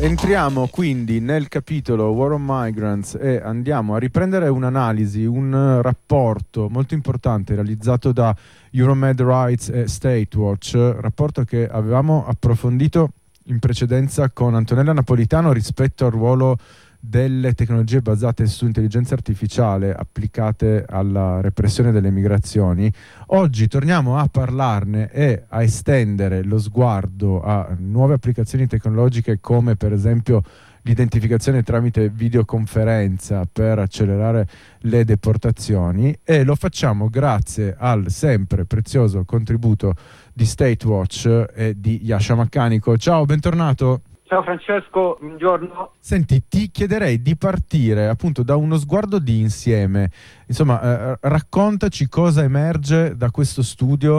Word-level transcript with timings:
Entriamo 0.00 0.68
quindi 0.68 1.18
nel 1.18 1.48
capitolo 1.48 2.10
War 2.10 2.32
on 2.32 2.44
Migrants 2.46 3.18
e 3.20 3.40
andiamo 3.42 3.96
a 3.96 3.98
riprendere 3.98 4.48
un'analisi, 4.48 5.24
un 5.24 5.80
rapporto 5.82 6.68
molto 6.70 6.94
importante 6.94 7.56
realizzato 7.56 8.12
da 8.12 8.34
Euromed 8.70 9.20
Rights 9.20 9.70
e 9.70 9.88
State 9.88 10.28
Watch, 10.36 10.74
rapporto 11.00 11.42
che 11.42 11.66
avevamo 11.66 12.24
approfondito 12.28 13.10
in 13.46 13.58
precedenza 13.58 14.30
con 14.30 14.54
Antonella 14.54 14.92
Napolitano 14.92 15.52
rispetto 15.52 16.06
al 16.06 16.12
ruolo 16.12 16.56
delle 17.00 17.54
tecnologie 17.54 18.00
basate 18.00 18.46
su 18.46 18.66
intelligenza 18.66 19.14
artificiale 19.14 19.94
applicate 19.94 20.84
alla 20.86 21.40
repressione 21.40 21.92
delle 21.92 22.10
migrazioni. 22.10 22.92
Oggi 23.26 23.68
torniamo 23.68 24.18
a 24.18 24.28
parlarne 24.28 25.10
e 25.12 25.44
a 25.48 25.62
estendere 25.62 26.42
lo 26.42 26.58
sguardo 26.58 27.40
a 27.40 27.76
nuove 27.78 28.14
applicazioni 28.14 28.66
tecnologiche 28.66 29.38
come 29.40 29.76
per 29.76 29.92
esempio 29.92 30.42
l'identificazione 30.82 31.62
tramite 31.62 32.08
videoconferenza 32.08 33.46
per 33.50 33.78
accelerare 33.78 34.48
le 34.80 35.04
deportazioni 35.04 36.16
e 36.24 36.44
lo 36.44 36.54
facciamo 36.54 37.08
grazie 37.08 37.76
al 37.78 38.10
sempre 38.10 38.64
prezioso 38.64 39.24
contributo 39.24 39.94
di 40.32 40.46
State 40.46 40.86
Watch 40.86 41.46
e 41.54 41.74
di 41.76 42.00
Yasha 42.04 42.34
Maccanico. 42.34 42.96
Ciao, 42.96 43.24
bentornato. 43.24 44.02
Ciao 44.28 44.42
Francesco, 44.42 45.16
buongiorno. 45.18 45.92
Senti, 45.98 46.44
ti 46.48 46.70
chiederei 46.70 47.22
di 47.22 47.34
partire 47.34 48.08
appunto 48.08 48.42
da 48.42 48.56
uno 48.56 48.76
sguardo 48.76 49.18
di 49.18 49.40
insieme. 49.40 50.10
Insomma, 50.46 50.82
eh, 50.82 51.18
raccontaci 51.22 52.08
cosa 52.08 52.42
emerge 52.42 53.16
da 53.16 53.30
questo 53.30 53.62
studio, 53.62 54.18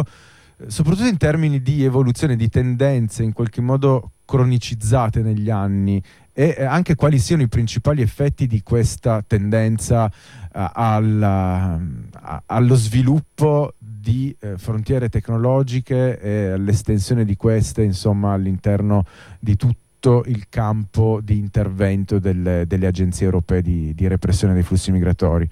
eh, 0.57 0.71
soprattutto 0.71 1.07
in 1.07 1.17
termini 1.17 1.61
di 1.61 1.83
evoluzione, 1.83 2.35
di 2.35 2.49
tendenze 2.49 3.21
in 3.21 3.33
qualche 3.33 3.61
modo 3.61 4.13
cronicizzate 4.25 5.21
negli 5.21 5.51
anni 5.51 6.01
e 6.33 6.55
eh, 6.57 6.63
anche 6.63 6.95
quali 6.95 7.19
siano 7.19 7.43
i 7.43 7.47
principali 7.47 8.01
effetti 8.01 8.47
di 8.47 8.63
questa 8.63 9.21
tendenza 9.21 10.07
eh, 10.07 10.71
alla, 10.73 11.79
a, 12.13 12.43
allo 12.47 12.75
sviluppo 12.75 13.75
di 13.77 14.35
eh, 14.39 14.57
frontiere 14.57 15.07
tecnologiche 15.07 16.19
e 16.19 16.47
all'estensione 16.47 17.25
di 17.25 17.35
queste, 17.35 17.83
insomma, 17.83 18.33
all'interno 18.33 19.03
di 19.39 19.55
tutto 19.55 19.87
tutto 19.99 20.23
il 20.27 20.47
campo 20.49 21.19
di 21.21 21.37
intervento 21.37 22.19
del, 22.19 22.63
delle 22.65 22.87
agenzie 22.87 23.25
europee 23.25 23.61
di, 23.61 23.93
di, 23.93 24.07
repressione 24.07 24.53
dei 24.53 24.63
flussi 24.63 24.91
migratori. 24.91 25.47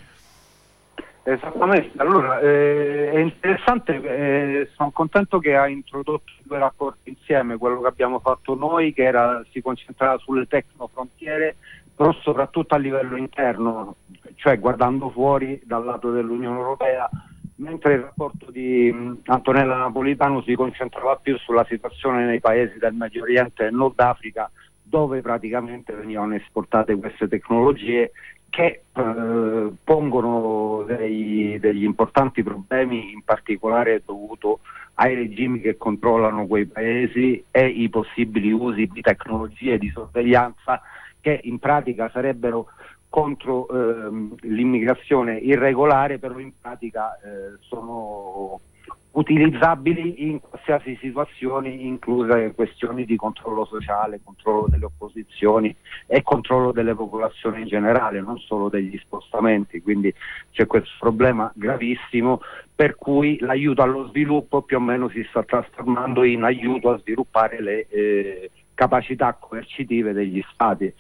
Esattamente, 1.24 1.92
allora 1.98 2.40
eh, 2.40 3.12
è 3.12 3.20
interessante, 3.20 4.02
eh, 4.02 4.70
sono 4.76 4.92
contento 4.92 5.40
che 5.40 5.58
ha 5.58 5.68
introdotto 5.68 6.32
due 6.44 6.58
rapporti 6.58 7.10
insieme, 7.10 7.58
quello 7.58 7.82
che 7.82 7.88
abbiamo 7.88 8.20
fatto 8.20 8.56
noi 8.56 8.94
che 8.94 9.04
era, 9.04 9.44
si 9.52 9.62
concentrava 9.62 10.18
sulle 10.20 10.48
tecnofrontiere, 10.48 11.58
però 11.94 12.14
soprattutto 12.22 12.76
a 12.76 12.78
livello 12.78 13.18
interno, 13.18 13.98
cioè 14.36 14.58
guardando 14.58 15.10
fuori 15.10 15.60
dal 15.66 15.84
lato 15.84 16.12
dell'Unione 16.12 16.58
Europea 16.58 17.10
mentre 17.58 17.94
il 17.94 18.02
rapporto 18.02 18.52
di 18.52 18.94
Antonella 19.26 19.78
Napolitano 19.78 20.42
si 20.42 20.56
concentrava 20.56 21.16
più 21.18 21.38
sulla 21.38 21.66
situazione 21.66 22.26
nei 22.26 22.40
paesi 22.40 22.78
del 22.78 22.94
Medio 22.94 23.24
Oriente 23.24 23.66
e 23.66 23.72
Nord 23.72 24.00
Africa 24.00 24.50
dove 24.82 25.22
praticamente 25.22 25.94
venivano 25.94 26.36
esportate 26.36 26.96
queste 26.96 27.28
tecnologie 27.28 28.12
che 28.50 28.84
eh, 28.94 29.72
pongono 29.84 30.84
dei, 30.88 31.58
degli 31.60 31.84
importanti 31.84 32.42
problemi, 32.42 33.12
in 33.12 33.22
particolare 33.24 34.02
dovuto 34.06 34.62
ai 34.96 35.14
regimi 35.14 35.60
che 35.60 35.78
controllano 35.78 36.48
quei 36.48 36.66
paesi 36.66 37.44
e 37.52 37.68
i 37.68 37.90
possibili 37.90 38.52
usi 38.52 38.88
di 38.88 39.02
tecnologie 39.02 39.78
di 39.78 39.90
sorveglianza 39.90 40.82
che 41.20 41.42
in 41.44 41.60
pratica 41.60 42.10
sarebbero 42.10 42.68
contro 43.10 43.68
ehm, 43.70 44.36
l'immigrazione 44.42 45.38
irregolare, 45.38 46.20
però 46.20 46.38
in 46.40 46.52
pratica 46.60 47.16
eh, 47.16 47.58
sono 47.62 48.60
utilizzabili 49.18 50.30
in 50.30 50.40
qualsiasi 50.40 50.96
situazione, 51.02 51.70
incluse 51.70 52.54
questioni 52.54 53.04
di 53.04 53.16
controllo 53.16 53.66
sociale, 53.66 54.22
controllo 54.24 54.68
delle 54.70 54.86
opposizioni 54.86 55.76
e 56.06 56.22
controllo 56.22 56.72
delle 56.72 56.94
popolazioni 56.94 57.62
in 57.62 57.68
generale, 57.68 58.22
non 58.22 58.38
solo 58.38 58.70
degli 58.70 58.98
spostamenti. 59.00 59.82
Quindi 59.82 60.14
c'è 60.52 60.68
questo 60.68 60.92
problema 61.00 61.52
gravissimo 61.56 62.42
per 62.76 62.96
cui 62.96 63.40
l'aiuto 63.40 63.82
allo 63.82 64.08
sviluppo 64.10 64.62
più 64.62 64.78
o 64.78 64.82
meno 64.82 65.10
si 65.10 65.26
sta 65.30 65.44
trasformando 65.44 66.24
in 66.24 66.44
aiuto 66.44 66.92
a 66.92 67.00
sviluppare 67.00 67.60
le 67.60 67.88
eh, 67.88 68.52
capacità 68.76 69.34
coercitive 69.34 70.14
degli 70.14 70.44
stati 70.54 70.94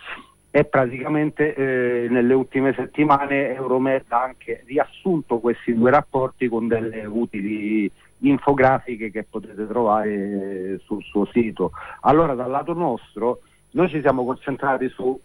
e 0.58 0.66
praticamente 0.66 1.54
eh, 1.54 2.08
nelle 2.10 2.34
ultime 2.34 2.74
settimane 2.74 3.54
Euromed 3.54 4.06
ha 4.08 4.24
anche 4.24 4.64
riassunto 4.66 5.38
questi 5.38 5.72
due 5.76 5.92
rapporti 5.92 6.48
con 6.48 6.68
delle 6.68 7.06
utili 7.06 7.92
infografiche 8.22 9.12
che 9.12 9.24
potete 9.24 9.68
trovare 9.68 10.80
sul 10.84 11.04
suo 11.04 11.26
sito. 11.26 11.74
Allora 12.02 12.34
dal 12.34 12.50
lato 12.50 12.74
nostro 12.74 13.42
noi 13.74 13.88
ci 13.90 14.02
siamo 14.02 14.26
concentrati 14.26 14.90
su, 14.90 15.20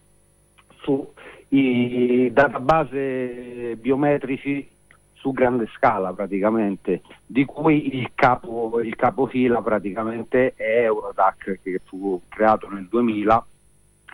su 0.83 1.13
i 1.49 2.29
database 2.31 3.79
biometrici 3.81 4.69
su 5.15 5.33
grande 5.33 5.67
scala 5.75 6.13
praticamente, 6.13 7.01
di 7.25 7.47
cui 7.47 7.97
il, 7.97 8.11
capo, 8.15 8.83
il 8.83 8.97
capofila 8.97 9.63
praticamente 9.63 10.53
è 10.57 10.83
Eurodac 10.83 11.61
che 11.63 11.81
fu 11.87 12.21
creato 12.29 12.69
nel 12.69 12.87
2000 12.87 13.47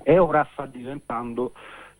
e 0.02 0.18
ora 0.18 0.46
sta 0.52 0.66
diventando 0.66 1.52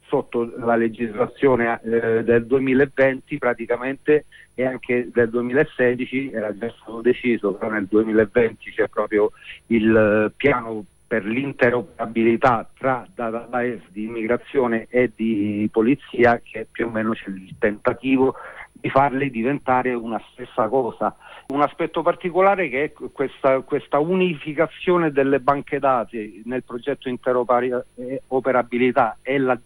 sotto 0.09 0.51
la 0.59 0.77
legislazione 0.77 1.81
eh, 1.83 2.25
del 2.25 2.47
2020 2.47 3.39
praticamente 3.39 4.25
e 4.55 4.65
anche 4.65 5.11
del 5.13 5.29
2016 5.29 6.33
era 6.33 6.57
già 6.57 6.73
stato 6.81 7.01
deciso, 7.01 7.53
però 7.53 7.71
nel 7.71 7.87
2020 7.87 8.71
c'è 8.73 8.89
proprio 8.89 9.31
il 9.67 9.95
eh, 9.95 10.33
piano 10.37 10.85
per 11.07 11.25
l'interoperabilità 11.25 12.69
tra 12.77 13.07
database 13.15 13.85
di 13.91 14.05
immigrazione 14.05 14.87
e 14.91 15.11
di 15.15 15.67
polizia 15.73 16.41
che 16.43 16.67
più 16.71 16.87
o 16.87 16.91
meno 16.91 17.13
c'è 17.13 17.29
il 17.29 17.55
tentativo 17.59 18.35
di 18.81 18.91
farle 18.91 19.31
diventare 19.31 19.95
una 19.95 20.21
stessa 20.33 20.69
cosa. 20.69 21.17
Un 21.49 21.63
aspetto 21.63 22.03
particolare 22.03 22.69
che 22.69 22.85
è 22.85 22.93
questa, 22.93 23.61
questa 23.61 23.99
unificazione 23.99 25.11
delle 25.11 25.41
banche 25.41 25.79
dati 25.79 26.43
nel 26.45 26.63
progetto 26.63 27.09
interoperabilità 27.09 29.17
e 29.23 29.39
la, 29.39 29.59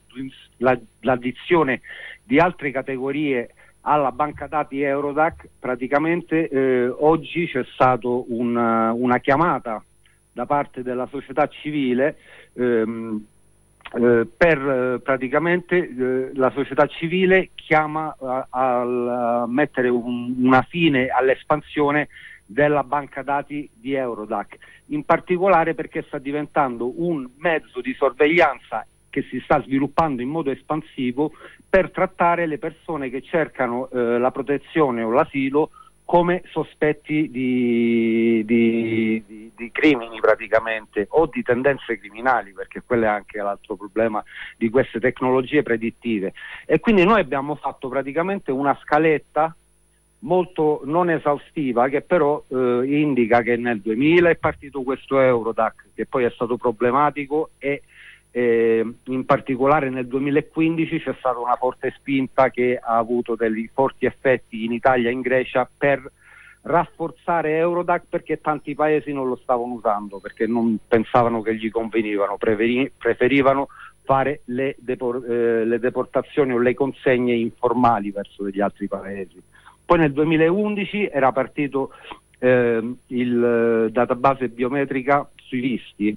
la, 0.58 0.78
l'addizione 1.00 1.80
di 2.22 2.38
altre 2.38 2.70
categorie 2.70 3.52
alla 3.82 4.12
banca 4.12 4.46
dati 4.46 4.80
Eurodac, 4.80 5.48
praticamente 5.58 6.48
eh, 6.48 6.86
oggi 6.86 7.48
c'è 7.48 7.64
stata 7.72 8.06
una, 8.08 8.92
una 8.92 9.18
chiamata 9.18 9.82
da 10.32 10.46
parte 10.46 10.82
della 10.82 11.06
società 11.06 11.46
civile 11.48 12.16
ehm, 12.54 13.24
eh, 13.94 14.26
per 14.36 14.58
eh, 14.58 15.00
praticamente 15.00 15.76
eh, 15.76 16.30
la 16.34 16.50
società 16.50 16.86
civile 16.86 17.50
chiama 17.54 18.16
a, 18.18 18.46
a, 18.48 19.46
mettere 19.46 19.88
un, 19.88 20.34
una 20.38 20.62
fine 20.62 21.08
all'espansione 21.08 22.08
della 22.46 22.84
banca 22.84 23.22
dati 23.22 23.68
di 23.72 23.94
Eurodac, 23.94 24.56
in 24.86 25.04
particolare 25.04 25.74
perché 25.74 26.02
sta 26.06 26.18
diventando 26.18 27.02
un 27.02 27.28
mezzo 27.38 27.80
di 27.80 27.94
sorveglianza 27.94 28.86
che 29.10 29.22
si 29.28 29.40
sta 29.44 29.62
sviluppando 29.62 30.22
in 30.22 30.28
modo 30.30 30.50
espansivo 30.50 31.32
per 31.68 31.90
trattare 31.90 32.46
le 32.46 32.58
persone 32.58 33.10
che 33.10 33.20
cercano 33.20 33.90
eh, 33.90 34.18
la 34.18 34.30
protezione 34.30 35.02
o 35.02 35.10
l'asilo 35.10 35.70
come 36.12 36.42
sospetti 36.50 37.30
di, 37.30 38.42
di, 38.44 39.24
di, 39.26 39.50
di, 39.56 39.70
crimini 39.72 40.20
praticamente 40.20 41.06
o 41.08 41.24
di 41.24 41.42
tendenze 41.42 41.98
criminali 41.98 42.52
perché 42.52 42.82
quello 42.84 43.04
è 43.04 43.08
anche 43.08 43.38
l'altro 43.38 43.76
problema 43.76 44.22
di 44.58 44.68
queste 44.68 45.00
tecnologie 45.00 45.62
predittive. 45.62 46.34
E 46.66 46.80
quindi 46.80 47.06
noi 47.06 47.20
abbiamo 47.20 47.54
fatto 47.54 47.88
praticamente 47.88 48.50
una 48.50 48.78
scaletta 48.82 49.56
molto 50.18 50.82
non 50.84 51.08
esaustiva 51.08 51.88
che 51.88 52.02
però 52.02 52.44
eh, 52.46 52.82
indica 52.84 53.40
che 53.40 53.56
nel 53.56 53.80
2000 53.80 54.28
è 54.28 54.36
partito 54.36 54.82
questo 54.82 55.18
Eurodac 55.18 55.86
che 55.94 56.04
poi 56.04 56.24
è 56.24 56.30
stato 56.30 56.58
problematico 56.58 57.52
e 57.56 57.84
eh, 58.32 58.84
in 59.04 59.24
particolare 59.24 59.90
nel 59.90 60.06
2015 60.06 61.00
c'è 61.00 61.14
stata 61.18 61.38
una 61.38 61.56
forte 61.56 61.94
spinta 61.96 62.50
che 62.50 62.78
ha 62.82 62.96
avuto 62.96 63.36
dei 63.36 63.70
forti 63.72 64.06
effetti 64.06 64.64
in 64.64 64.72
Italia 64.72 65.10
e 65.10 65.12
in 65.12 65.20
Grecia 65.20 65.68
per 65.76 66.10
rafforzare 66.62 67.56
Eurodac 67.56 68.04
perché 68.08 68.40
tanti 68.40 68.74
paesi 68.74 69.12
non 69.12 69.28
lo 69.28 69.36
stavano 69.36 69.74
usando 69.74 70.18
perché 70.18 70.46
non 70.46 70.78
pensavano 70.86 71.42
che 71.42 71.56
gli 71.56 71.70
convenivano, 71.70 72.38
preferivano 72.38 73.68
fare 74.04 74.40
le, 74.46 74.76
depor- 74.78 75.24
eh, 75.28 75.64
le 75.64 75.78
deportazioni 75.78 76.52
o 76.52 76.58
le 76.58 76.74
consegne 76.74 77.34
informali 77.34 78.10
verso 78.10 78.44
degli 78.44 78.60
altri 78.60 78.88
paesi. 78.88 79.40
Poi 79.84 79.98
nel 79.98 80.12
2011 80.12 81.08
era 81.12 81.32
partito 81.32 81.90
eh, 82.38 82.94
il 83.08 83.88
database 83.92 84.48
biometrica 84.48 85.28
i 85.56 85.60
visti, 85.60 86.16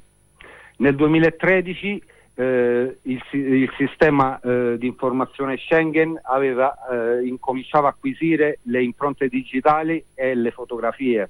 nel 0.78 0.96
2013 0.96 2.04
eh, 2.38 2.98
il, 3.02 3.24
il, 3.32 3.72
sistema 3.78 4.40
eh, 4.42 4.76
di 4.78 4.88
informazione 4.88 5.58
Schengen 5.58 6.20
aveva, 6.24 6.76
eh, 6.92 7.26
incominciava 7.26 7.88
a 7.88 7.92
acquisire 7.92 8.60
le 8.64 8.84
impronte 8.84 9.30
digitali 9.30 10.04
e 10.14 10.36
le 10.36 10.52
fotografie 10.52 11.30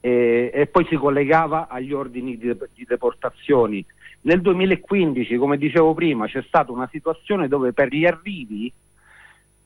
e, 0.00 0.50
e 0.52 0.66
poi 0.66 0.84
si 0.90 0.96
collegava 0.96 1.68
agli 1.68 1.92
ordini 1.92 2.36
di, 2.36 2.54
di 2.74 2.84
deportazioni. 2.86 3.84
Nel 4.22 4.40
2015, 4.40 5.36
come 5.36 5.56
dicevo 5.56 5.94
prima, 5.94 6.26
c'è 6.26 6.42
stata 6.42 6.70
una 6.70 6.88
situazione 6.90 7.48
dove 7.48 7.72
per 7.72 7.88
gli 7.88 8.04
arrivi 8.04 8.72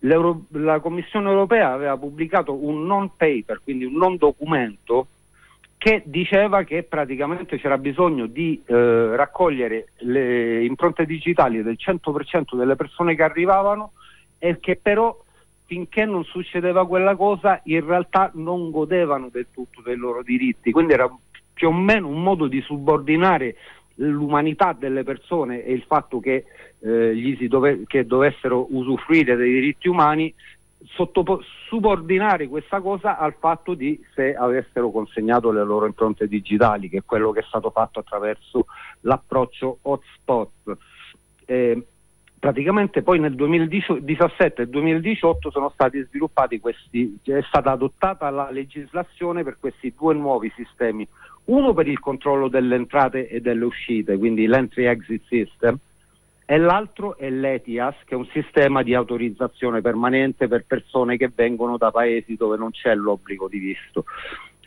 la 0.01 0.79
Commissione 0.81 1.31
europea 1.31 1.73
aveva 1.73 1.97
pubblicato 1.97 2.55
un 2.55 2.85
non 2.85 3.17
paper, 3.17 3.61
quindi 3.65 3.87
un 3.87 3.95
non 3.95 4.17
documento, 4.17 5.09
che 5.87 6.03
diceva 6.05 6.65
che 6.65 6.83
praticamente 6.83 7.61
c'era 7.61 7.79
bisogno 7.79 8.27
di 8.27 8.61
eh, 8.67 9.15
raccogliere 9.15 9.91
le 9.99 10.65
impronte 10.65 11.07
digitali 11.07 11.63
del 11.63 11.79
100% 11.79 12.57
delle 12.57 12.75
persone 12.75 13.15
che 13.15 13.23
arrivavano 13.23 13.93
e 14.37 14.59
che 14.59 14.81
però 14.83 15.17
finché 15.65 16.05
non 16.05 16.25
succedeva 16.25 16.89
quella 16.89 17.15
cosa 17.15 17.61
in 17.67 17.87
realtà 17.87 18.33
non 18.35 18.73
godevano 18.73 19.29
del 19.31 19.47
tutto 19.53 19.81
dei 19.81 19.95
loro 19.95 20.25
diritti, 20.25 20.73
quindi 20.73 20.93
era 20.93 21.09
più 21.55 21.69
o 21.69 21.73
meno 21.73 22.09
un 22.09 22.21
modo 22.21 22.49
di 22.49 22.61
subordinare 22.63 23.55
l'umanità 23.95 24.73
delle 24.77 25.05
persone 25.05 25.63
e 25.63 25.73
il 25.73 25.85
fatto 25.87 26.19
che, 26.19 26.47
eh, 26.81 27.47
dove, 27.49 27.85
che 27.87 28.05
dovessero 28.05 28.67
usufruire 28.71 29.37
dei 29.37 29.53
diritti 29.53 29.87
umani 29.87 30.35
sottopo- 30.85 31.43
subordinare 31.69 32.49
questa 32.49 32.81
cosa 32.81 33.19
al 33.19 33.35
fatto 33.39 33.75
di 33.75 34.01
se 34.15 34.35
avessero 34.35 34.91
consegnato 34.91 35.51
le 35.51 35.65
loro 35.65 35.87
impronte 35.87 36.29
digitali, 36.29 36.89
che 36.89 36.99
è 36.99 37.05
quello 37.05 37.33
che 37.33 37.41
è 37.41 37.45
stato 37.47 37.71
fatto 37.71 38.01
attraverso 38.01 38.67
l'approccio 39.01 39.79
hotspot. 39.83 40.77
Eh, 41.45 41.87
praticamente 42.39 43.03
poi 43.03 43.19
nel 43.19 43.35
2017 43.35 44.63
e 44.63 44.69
2018 44.69 45.51
sono 45.51 45.71
stati 45.71 46.01
sviluppati 46.09 46.61
questi, 46.61 47.19
è 47.25 47.43
stata 47.43 47.73
adottata 47.73 48.29
la 48.31 48.51
legislazione 48.51 49.43
per 49.43 49.57
questi 49.59 49.93
due 49.97 50.15
nuovi 50.15 50.53
sistemi, 50.55 51.07
uno 51.47 51.73
per 51.75 51.89
il 51.89 51.99
controllo 51.99 52.49
delle 52.49 52.75
entrate 52.75 53.29
e 53.29 53.41
delle 53.41 53.65
uscite, 53.65 54.17
quindi 54.17 54.47
l'entry 54.47 54.85
exit 54.85 55.23
system, 55.27 55.79
e 56.49 56.59
l'altro 56.59 57.17
è 57.19 57.29
l'ETIAS, 57.29 57.97
che 58.05 58.15
è 58.15 58.17
un 58.17 58.29
sistema 58.33 58.85
di 58.85 58.95
autorizzazione 58.95 59.81
permanente 59.81 60.47
per 60.47 60.65
persone 60.65 61.17
che 61.17 61.31
vengono 61.35 61.77
da 61.77 61.91
paesi 61.91 62.37
dove 62.37 62.57
non 62.57 62.71
c'è 62.71 62.95
l'obbligo 62.95 63.49
di 63.49 63.59
visto. 63.59 64.05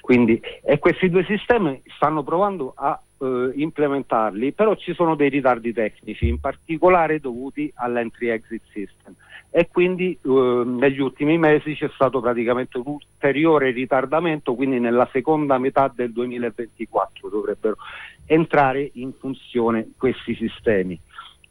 Quindi, 0.01 0.41
e 0.63 0.77
questi 0.79 1.09
due 1.09 1.23
sistemi 1.23 1.81
stanno 1.95 2.23
provando 2.23 2.73
a 2.75 3.01
eh, 3.19 3.51
implementarli, 3.53 4.51
però 4.53 4.75
ci 4.75 4.93
sono 4.93 5.15
dei 5.15 5.29
ritardi 5.29 5.71
tecnici, 5.71 6.27
in 6.27 6.39
particolare 6.39 7.19
dovuti 7.19 7.71
all'entry 7.75 8.27
exit 8.29 8.63
system. 8.73 9.15
E 9.49 9.67
quindi 9.71 10.17
eh, 10.21 10.63
negli 10.65 10.99
ultimi 10.99 11.37
mesi 11.37 11.75
c'è 11.75 11.89
stato 11.93 12.19
praticamente 12.19 12.77
un 12.77 12.87
ulteriore 12.87 13.71
ritardamento, 13.71 14.53
quindi 14.53 14.79
nella 14.79 15.07
seconda 15.11 15.57
metà 15.57 15.91
del 15.93 16.11
2024 16.11 17.29
dovrebbero 17.29 17.77
entrare 18.25 18.89
in 18.93 19.13
funzione 19.13 19.91
questi 19.97 20.35
sistemi. 20.35 20.99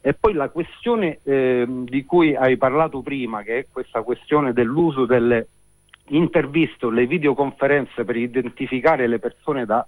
E 0.01 0.13
poi 0.13 0.33
la 0.33 0.49
questione 0.49 1.19
eh, 1.23 1.65
di 1.67 2.05
cui 2.05 2.35
hai 2.35 2.57
parlato 2.57 3.01
prima, 3.01 3.41
che 3.43 3.57
è 3.59 3.65
questa 3.71 4.01
questione 4.01 4.53
dell'uso 4.53 5.05
delle 5.05 5.47
interviste 6.09 6.85
o 6.85 6.89
le 6.89 7.05
videoconferenze 7.05 8.05
per 8.05 8.15
identificare 8.15 9.07
le 9.07 9.19
persone 9.19 9.65
da 9.65 9.85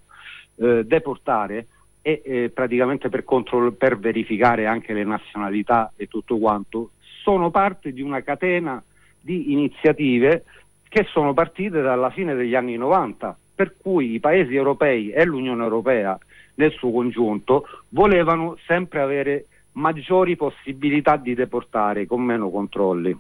eh, 0.56 0.84
deportare 0.86 1.68
e 2.02 2.22
eh, 2.24 2.52
praticamente 2.54 3.10
per, 3.10 3.24
controllo, 3.24 3.72
per 3.72 3.98
verificare 3.98 4.66
anche 4.66 4.94
le 4.94 5.04
nazionalità 5.04 5.94
e 5.96 6.08
tutto 6.08 6.38
quanto, 6.38 6.92
sono 7.24 7.50
parte 7.52 7.94
di 7.94 8.02
una 8.02 8.22
catena 8.22 8.84
di 9.20 9.52
iniziative 9.54 10.44
che 10.90 11.06
sono 11.10 11.34
partite 11.34 11.82
dalla 11.82 12.10
fine 12.10 12.34
degli 12.36 12.56
anni 12.56 12.76
90, 12.76 13.38
per 13.56 13.76
cui 13.78 14.14
i 14.14 14.20
paesi 14.20 14.56
europei 14.56 15.12
e 15.12 15.24
l'Unione 15.24 15.64
Europea 15.64 16.18
nel 16.56 16.72
suo 16.74 16.92
congiunto 16.92 17.66
volevano 17.90 18.58
sempre 18.66 19.00
avere 19.00 19.46
maggiori 19.74 20.36
possibilità 20.36 21.18
di 21.18 21.34
deportare 21.34 22.06
con 22.06 22.22
meno 22.22 22.50
controlli. 22.50 23.18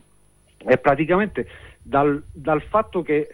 E 0.57 0.77
praticamente 0.77 1.47
dal, 1.81 2.21
dal 2.31 2.61
fatto 2.63 3.01
che 3.01 3.29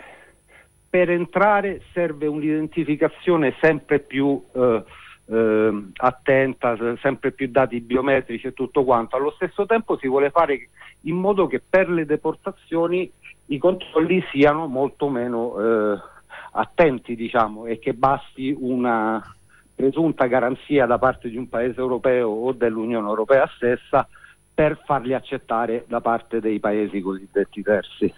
per 0.89 1.09
entrare 1.09 1.81
serve 1.93 2.27
un'identificazione 2.27 3.55
sempre 3.59 3.99
più 3.99 4.41
eh, 4.53 4.83
eh, 5.29 5.83
attenta, 5.95 6.77
sempre 7.01 7.31
più 7.31 7.49
dati 7.49 7.81
biometrici 7.81 8.47
e 8.47 8.53
tutto 8.53 8.83
quanto. 8.83 9.15
Allo 9.15 9.31
stesso 9.31 9.65
tempo 9.65 9.97
si 9.97 10.07
vuole 10.07 10.29
fare 10.29 10.69
in 11.01 11.15
modo 11.15 11.47
che 11.47 11.61
per 11.67 11.89
le 11.89 12.05
deportazioni 12.05 13.11
i 13.47 13.57
controlli 13.57 14.23
siano 14.31 14.67
molto 14.67 15.09
meno 15.09 15.59
eh, 15.59 15.99
attenti, 16.53 17.15
diciamo, 17.15 17.65
e 17.65 17.79
che 17.79 17.93
basti 17.93 18.55
una, 18.57 19.21
presunta 19.77 20.25
garanzia 20.25 20.87
da 20.87 20.97
parte 20.97 21.29
di 21.29 21.37
un 21.37 21.47
paese 21.47 21.79
europeo 21.79 22.29
o 22.29 22.51
dell'Unione 22.51 23.07
Europea 23.07 23.47
stessa 23.55 24.07
per 24.51 24.81
farli 24.83 25.13
accettare 25.13 25.85
da 25.87 26.01
parte 26.01 26.41
dei 26.41 26.59
paesi 26.59 26.99
cosiddetti 26.99 27.61
terzi. 27.61 28.11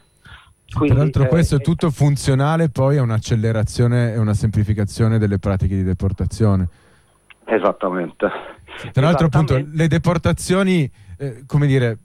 Quindi, 0.72 0.94
Tra 0.94 1.04
l'altro 1.04 1.26
questo 1.26 1.58
è 1.58 1.60
tutto 1.60 1.90
funzionale 1.92 2.70
poi 2.70 2.96
a 2.96 3.02
un'accelerazione 3.02 4.14
e 4.14 4.18
una 4.18 4.34
semplificazione 4.34 5.18
delle 5.18 5.38
pratiche 5.38 5.76
di 5.76 5.84
deportazione. 5.84 6.70
Esattamente. 7.44 8.30
Tra 8.94 9.02
l'altro 9.02 9.26
appunto 9.26 9.62
le 9.70 9.88
deportazioni, 9.88 10.90
eh, 11.18 11.44
come 11.46 11.68
dire, 11.68 11.98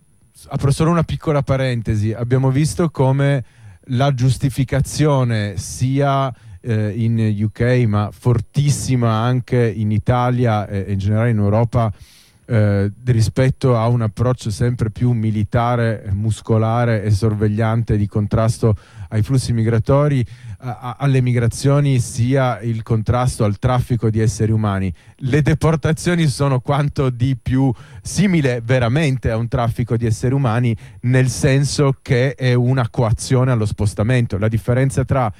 apro 0.48 0.72
solo 0.72 0.90
una 0.90 1.04
piccola 1.04 1.42
parentesi, 1.42 2.12
abbiamo 2.12 2.50
visto 2.50 2.90
come 2.90 3.44
la 3.88 4.12
giustificazione 4.14 5.56
sia 5.58 6.32
eh, 6.64 6.92
in 6.96 7.18
UK, 7.42 7.84
ma 7.86 8.10
fortissima 8.12 9.10
anche 9.10 9.70
in 9.70 9.90
Italia 9.90 10.66
e, 10.66 10.86
in 10.88 10.98
generale 10.98 11.30
in 11.30 11.38
Europa. 11.38 11.92
Eh, 12.46 12.92
rispetto 13.06 13.74
a 13.74 13.86
un 13.88 14.02
approccio 14.02 14.50
sempre 14.50 14.90
più 14.90 15.12
militare, 15.12 16.10
muscolare 16.12 17.02
e 17.02 17.10
sorvegliante 17.10 17.96
di 17.96 18.06
contrasto 18.06 18.76
ai 19.08 19.22
flussi 19.22 19.54
migratori, 19.54 20.22
a, 20.58 20.96
alle 20.98 21.22
migrazioni, 21.22 22.00
sia 22.00 22.60
il 22.60 22.82
contrasto 22.82 23.44
al 23.44 23.58
traffico 23.58 24.10
di 24.10 24.20
esseri 24.20 24.52
umani. 24.52 24.92
Le 25.16 25.40
deportazioni 25.40 26.26
sono 26.26 26.60
quanto 26.60 27.08
di 27.08 27.34
più 27.40 27.72
simile 28.02 28.60
veramente 28.62 29.30
a 29.30 29.36
un 29.38 29.48
traffico 29.48 29.96
di 29.96 30.04
esseri 30.04 30.34
umani, 30.34 30.76
nel 31.02 31.28
senso 31.28 31.96
che 32.02 32.34
è 32.34 32.52
una 32.52 32.90
coazione 32.90 33.52
allo 33.52 33.66
spostamento. 33.66 34.36
La 34.36 34.48
differenza 34.48 35.02
tra 35.06 35.32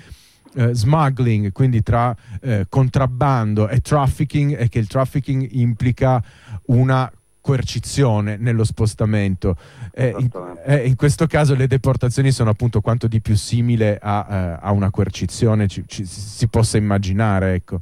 eh, 0.55 0.75
smuggling, 0.75 1.53
quindi 1.53 1.83
tra 1.83 2.15
eh, 2.41 2.67
contrabbando 2.69 3.69
e 3.69 3.81
trafficking, 3.81 4.57
è 4.57 4.69
che 4.69 4.79
il 4.79 4.87
trafficking 4.87 5.49
implica 5.53 6.23
una 6.67 7.11
coercizione 7.45 8.39
nello 8.39 8.65
spostamento. 8.65 9.57
Eh, 9.93 10.15
in, 10.19 10.31
eh, 10.65 10.87
in, 10.87 10.97
questo 10.97 11.27
caso 11.27 11.55
le 11.55 11.67
deportazioni 11.67 12.31
sono 12.31 12.49
appunto 12.49 12.81
quanto 12.81 13.07
di 13.07 13.21
più 13.21 13.37
simile 13.37 13.99
a, 14.01 14.27
eh, 14.31 14.59
a 14.63 14.73
una 14.73 14.91
coercizione 14.91 15.69
ci, 15.69 15.85
ci, 15.87 16.07
si 16.07 16.49
possa 16.49 16.79
immaginare. 16.79 17.53
Ecco. 17.53 17.81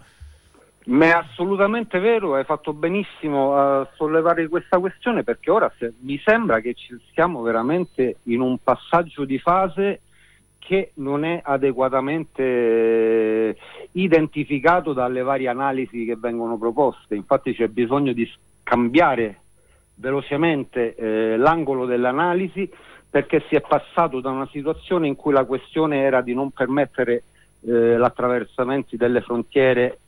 Ma 0.86 1.04
è 1.04 1.10
assolutamente 1.10 2.00
vero, 2.00 2.34
hai 2.34 2.42
fatto 2.42 2.72
benissimo 2.72 3.56
a 3.56 3.88
sollevare 3.94 4.48
questa 4.48 4.80
questione 4.80 5.22
perché 5.22 5.48
ora 5.48 5.72
se, 5.78 5.92
mi 6.00 6.20
sembra 6.24 6.58
che 6.58 6.74
ci 6.74 6.98
siamo 7.12 7.40
veramente 7.42 8.16
in 8.24 8.40
un 8.40 8.58
passaggio 8.58 9.24
di 9.24 9.38
fase 9.38 10.00
che 10.64 10.92
non 10.94 11.24
è 11.24 11.40
adeguatamente 11.42 12.42
eh, 12.42 13.56
identificato 13.92 14.92
dalle 14.92 15.22
varie 15.22 15.48
analisi 15.48 16.04
che 16.04 16.16
vengono 16.16 16.56
proposte. 16.56 17.16
Infatti 17.16 17.52
c'è 17.52 17.66
bisogno 17.66 18.12
di 18.12 18.30
cambiare 18.62 19.40
velocemente 19.96 20.94
eh, 20.94 21.36
l'angolo 21.36 21.84
dell'analisi 21.84 22.70
perché 23.10 23.44
si 23.48 23.56
è 23.56 23.60
passato 23.60 24.20
da 24.20 24.30
una 24.30 24.48
situazione 24.52 25.08
in 25.08 25.16
cui 25.16 25.32
la 25.32 25.44
questione 25.44 26.00
era 26.00 26.22
di 26.22 26.32
non 26.32 26.52
permettere 26.52 27.24
eh, 27.66 27.96
l'attraversamento 27.96 28.96
delle 28.96 29.20
frontiere 29.20 29.98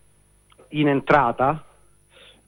in 0.68 0.88
entrata 0.88 1.64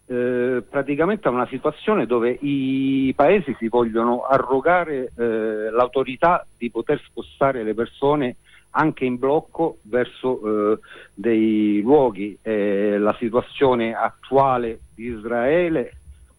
eh, 0.06 0.62
praticamente 0.68 1.28
a 1.28 1.32
una 1.32 1.46
situazione 1.48 2.06
dove 2.06 2.30
i 2.40 3.12
paesi 3.16 3.54
si 3.58 3.68
vogliono 3.68 4.22
arrogare 4.22 5.12
eh, 5.16 5.70
l'autorità 5.70 6.46
di 6.56 6.70
poter 6.70 7.00
spostare 7.06 7.62
le 7.62 7.74
persone 7.74 8.36
anche 8.70 9.04
in 9.04 9.18
blocco 9.18 9.78
verso 9.82 10.74
eh, 10.74 10.78
dei 11.14 11.80
luoghi. 11.80 12.38
la 12.42 13.14
situazione 13.18 13.94
attuale 13.94 14.80
di 14.94 15.06
Israele 15.06 15.92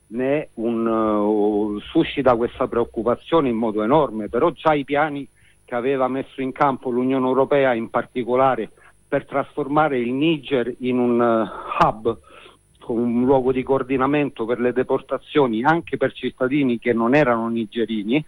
ne 0.08 0.50
un, 0.56 0.86
uh, 0.88 1.80
suscita 1.80 2.36
questa 2.36 2.68
preoccupazione 2.68 3.50
in 3.50 3.56
modo 3.56 3.84
enorme, 3.84 4.30
però 4.30 4.52
già 4.52 4.74
i 4.74 4.86
piani 4.86 5.28
che 5.66 5.76
aveva 5.76 6.08
messo 6.08 6.42
in 6.42 6.52
campo 6.52 6.90
l'Unione 6.90 7.26
Europea 7.26 7.74
in 7.74 7.90
particolare 7.90 8.72
per 9.08 9.26
trasformare 9.26 10.00
il 10.00 10.14
Niger 10.14 10.74
in 10.80 11.00
un 11.00 11.20
uh, 11.20 11.80
hub, 12.94 12.98
un 12.98 13.26
luogo 13.26 13.52
di 13.52 13.64
coordinamento 13.64 14.46
per 14.46 14.60
le 14.60 14.74
deportazioni 14.74 15.64
anche 15.64 15.98
per 15.98 16.14
cittadini 16.14 16.80
che 16.80 16.94
non 16.94 17.16
erano 17.16 17.48
nigerini, 17.48 18.24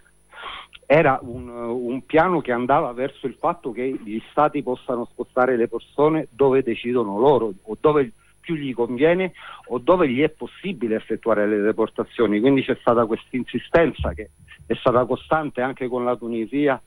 era 0.86 1.20
un, 1.22 1.48
un, 1.50 2.06
piano 2.06 2.42
che 2.42 2.52
andava 2.52 2.92
verso 2.94 3.28
il 3.28 3.36
fatto 3.40 3.72
che 3.72 4.00
gli 4.04 4.20
stati 4.32 4.64
possano 4.64 5.06
spostare 5.06 5.56
le 5.56 5.68
persone 5.68 6.28
dove 6.32 6.64
decidono 6.64 7.20
loro 7.20 7.54
o 7.62 7.78
dove 7.80 8.12
più 8.40 8.56
gli 8.56 8.74
conviene 8.74 9.34
o 9.68 9.78
dove 9.78 10.10
gli 10.10 10.22
è 10.22 10.30
possibile 10.30 10.96
effettuare 10.96 11.48
le 11.48 11.60
deportazioni. 11.60 12.40
Quindi 12.40 12.64
c'è 12.64 12.76
stata 12.82 13.06
questa 13.06 13.36
insistenza 13.36 14.14
che 14.14 14.32
è 14.66 14.74
stata 14.74 15.06
costante 15.06 15.62
anche 15.62 15.88
con 15.88 16.04
la 16.04 16.16
Tunisia, 16.16 16.82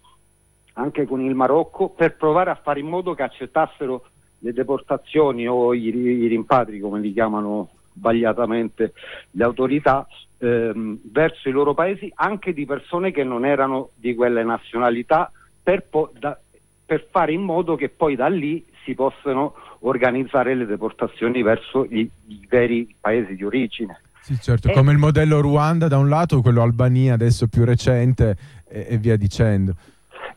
anche 0.75 1.07
con 1.07 1.21
il 1.21 1.37
Marocco, 1.37 1.91
per 1.91 2.17
provare 2.17 2.51
a 2.51 2.61
fare 2.61 2.81
in 2.81 2.89
modo 2.89 3.15
che 3.15 3.23
accettassero 3.23 4.07
le 4.43 4.53
deportazioni 4.53 5.47
o 5.47 5.73
i, 5.73 5.87
i 5.87 6.27
rimpatri, 6.27 6.81
come 6.81 7.01
li 7.01 7.13
chiamano 7.13 7.71
sbagliatamente 7.95 8.93
le 9.31 9.45
autorità, 9.45 10.07
ehm, 10.39 10.99
verso 11.05 11.49
i 11.49 11.53
loro 11.53 11.75
paesi 11.75 12.11
anche 12.15 12.53
di 12.53 12.67
persone 12.67 13.13
che 13.13 13.25
non 13.25 13.45
erano 13.45 13.91
di 13.95 14.15
quelle 14.15 14.43
nazionalità 14.43 15.31
per, 15.63 15.87
po- 15.89 16.13
da, 16.19 16.39
per 16.85 17.07
fare 17.11 17.33
in 17.33 17.43
modo 17.43 17.77
che 17.77 17.89
poi 17.89 18.17
da 18.17 18.27
lì 18.27 18.65
si 18.85 18.95
possano 18.95 19.55
organizzare 19.81 20.55
le 20.55 20.67
deportazioni 20.67 21.43
verso 21.43 21.85
i, 21.85 22.09
i 22.27 22.47
veri 22.49 22.95
paesi 23.01 23.37
di 23.37 23.45
origine. 23.45 24.01
Sì, 24.21 24.37
certo, 24.41 24.69
e... 24.69 24.73
come 24.73 24.93
il 24.93 24.99
modello 24.99 25.41
Ruanda 25.41 25.87
da 25.89 25.99
un 25.99 26.09
lato, 26.09 26.41
quello 26.43 26.63
Albania 26.63 27.15
adesso 27.15 27.47
più 27.47 27.65
recente 27.65 28.37
e, 28.69 28.87
e 28.91 28.99
via 28.99 29.17
dicendo. 29.17 29.75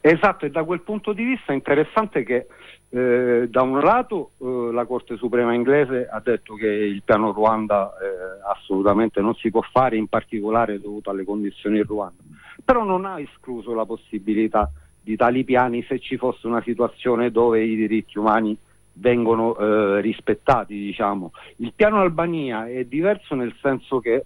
Esatto, 0.02 0.46
e 0.46 0.52
da 0.52 0.64
quel 0.64 0.82
punto 0.82 1.14
di 1.14 1.24
vista 1.24 1.52
è 1.52 1.56
interessante 1.56 2.24
che 2.24 2.46
eh, 2.96 3.50
da 3.50 3.62
un 3.62 3.78
lato 3.82 4.32
eh, 4.38 4.72
la 4.72 4.86
Corte 4.86 5.18
Suprema 5.18 5.54
inglese 5.54 6.08
ha 6.08 6.22
detto 6.22 6.56
che 6.56 6.68
il 6.68 7.04
piano 7.04 7.34
Ruanda 7.34 7.92
eh, 7.98 8.40
assolutamente 8.50 9.20
non 9.20 9.36
si 9.36 9.52
può 9.52 9.62
fare, 9.70 9.98
in 9.98 10.08
particolare 10.08 10.80
dovuto 10.80 11.10
alle 11.10 11.26
condizioni 11.26 11.80
in 11.80 11.84
Ruanda, 11.84 12.24
però 12.64 12.86
non 12.86 13.04
ha 13.04 13.20
escluso 13.20 13.74
la 13.74 13.86
possibilità 13.86 14.72
di 15.02 15.18
tali 15.18 15.44
piani 15.44 15.84
se 15.84 16.00
ci 16.00 16.16
fosse 16.16 16.48
una 16.48 16.62
situazione 16.62 17.32
dove 17.32 17.62
i 17.62 17.76
diritti 17.76 18.18
umani 18.18 18.58
vengono 18.94 19.58
eh, 19.58 20.00
rispettati. 20.00 20.74
Diciamo. 20.74 21.34
Il 21.58 21.74
piano 21.76 22.00
Albania 22.00 22.66
è 22.70 22.86
diverso 22.86 23.36
nel 23.36 23.54
senso 23.62 24.00
che 24.00 24.24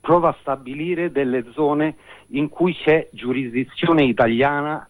prova 0.00 0.30
a 0.30 0.36
stabilire 0.40 1.12
delle 1.12 1.44
zone 1.52 1.96
in 2.28 2.48
cui 2.48 2.74
c'è 2.74 3.10
giurisdizione 3.12 4.04
italiana 4.04 4.88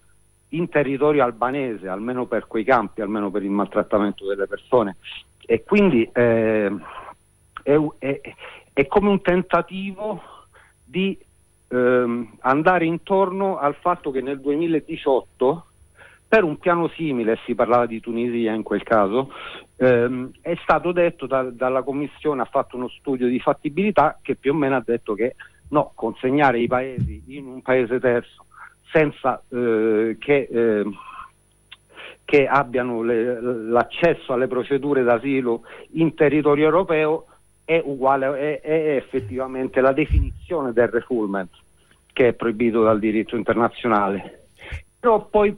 in 0.53 0.69
territorio 0.69 1.25
albanese, 1.25 1.89
almeno 1.89 2.27
per 2.27 2.47
quei 2.47 2.65
campi, 2.65 3.01
almeno 3.01 3.31
per 3.31 3.43
il 3.43 3.51
maltrattamento 3.51 4.27
delle 4.27 4.47
persone. 4.47 4.97
E 5.45 5.63
quindi 5.63 6.09
eh, 6.13 6.71
è, 7.63 7.79
è, 7.99 8.21
è, 8.73 8.87
come 8.87 9.09
un 9.09 9.21
tentativo 9.21 10.23
di 10.85 11.19
eh, 11.69 12.29
andare 12.41 12.85
intorno 12.85 13.59
al 13.59 13.75
fatto 13.77 14.11
che 14.11 14.21
nel 14.21 14.41
2018 14.41 15.67
per 16.33 16.45
un 16.45 16.57
piano 16.59 16.89
simile, 16.89 17.39
si 17.45 17.55
parlava 17.55 17.85
di 17.85 18.01
Tunisia 18.01 18.55
in 18.55 18.63
quel 18.63 18.83
caso, 18.83 19.31
ehm, 19.77 20.31
è 20.41 20.57
stato 20.63 20.91
detto 20.91 21.27
da, 21.27 21.43
dalla 21.43 21.83
Commissione, 21.83 22.41
ha 22.41 22.47
fatto 22.47 22.77
uno 22.77 22.89
studio 22.89 23.29
di 23.29 23.39
fattibilità 23.39 24.19
che 24.23 24.37
più 24.37 24.53
o 24.53 24.55
meno 24.55 24.77
ha 24.77 24.83
detto 24.83 25.13
che 25.13 25.35
no, 25.69 25.93
consegnare 25.95 26.59
i 26.59 26.67
paesi 26.67 27.23
in 27.27 27.47
un 27.47 27.61
paese 27.61 28.01
terzo 28.01 28.47
senza 28.93 29.43
eh, 29.49 30.17
che, 30.19 30.49
eh, 30.51 30.85
che, 32.25 32.47
abbiano 32.47 33.03
le, 33.03 33.41
l'accesso 33.41 34.33
alle 34.33 34.47
procedure 34.47 35.03
d'asilo 35.03 35.63
in 35.93 36.15
territorio 36.15 36.67
europeo 36.67 37.27
è 37.65 37.81
uguale, 37.83 38.61
è, 38.61 38.61
è 38.61 38.97
effettivamente 38.97 39.81
la 39.81 39.93
definizione 39.93 40.73
del 40.73 40.89
refoulement 40.89 41.51
che 42.13 42.29
è 42.29 42.33
proibito 42.35 42.83
dal 42.83 42.99
diritto 42.99 43.37
internazionale. 43.37 44.49
Però 45.01 45.27
poi 45.27 45.57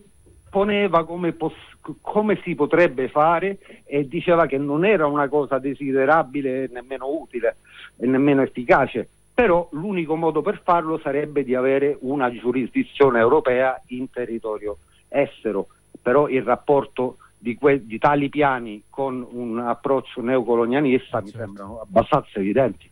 poneva 0.49 1.05
come, 1.05 1.33
poss- 1.33 1.77
come, 2.01 2.41
si 2.45 2.55
potrebbe 2.55 3.09
fare 3.09 3.59
e 3.85 4.07
diceva 4.07 4.47
che 4.47 4.57
non 4.57 4.85
era 4.85 5.07
una 5.07 5.29
cosa 5.29 5.59
desiderabile 5.59 6.69
nemmeno 6.73 7.09
utile 7.09 7.57
e 7.97 8.07
nemmeno 8.07 8.43
efficace, 8.43 9.09
però 9.35 9.69
l'unico 9.73 10.15
modo 10.15 10.43
per 10.43 10.63
farlo 10.63 11.01
sarebbe 11.03 11.43
di 11.43 11.57
avere 11.57 11.99
una 12.03 12.33
giurisdizione 12.33 13.19
europea 13.19 13.83
in 13.87 14.09
territorio 14.09 14.79
estero, 15.09 15.67
però 16.01 16.29
il 16.29 16.43
rapporto 16.43 17.19
di, 17.37 17.57
que- 17.57 17.85
di 17.85 17.99
tali 17.99 18.29
piani 18.29 18.85
con 18.89 19.27
un 19.29 19.59
approccio 19.59 20.23
neocolonialista 20.23 21.21
certo. 21.21 21.25
mi 21.25 21.31
sembrano 21.33 21.81
abbastanza 21.81 22.39
evidenti. 22.39 22.89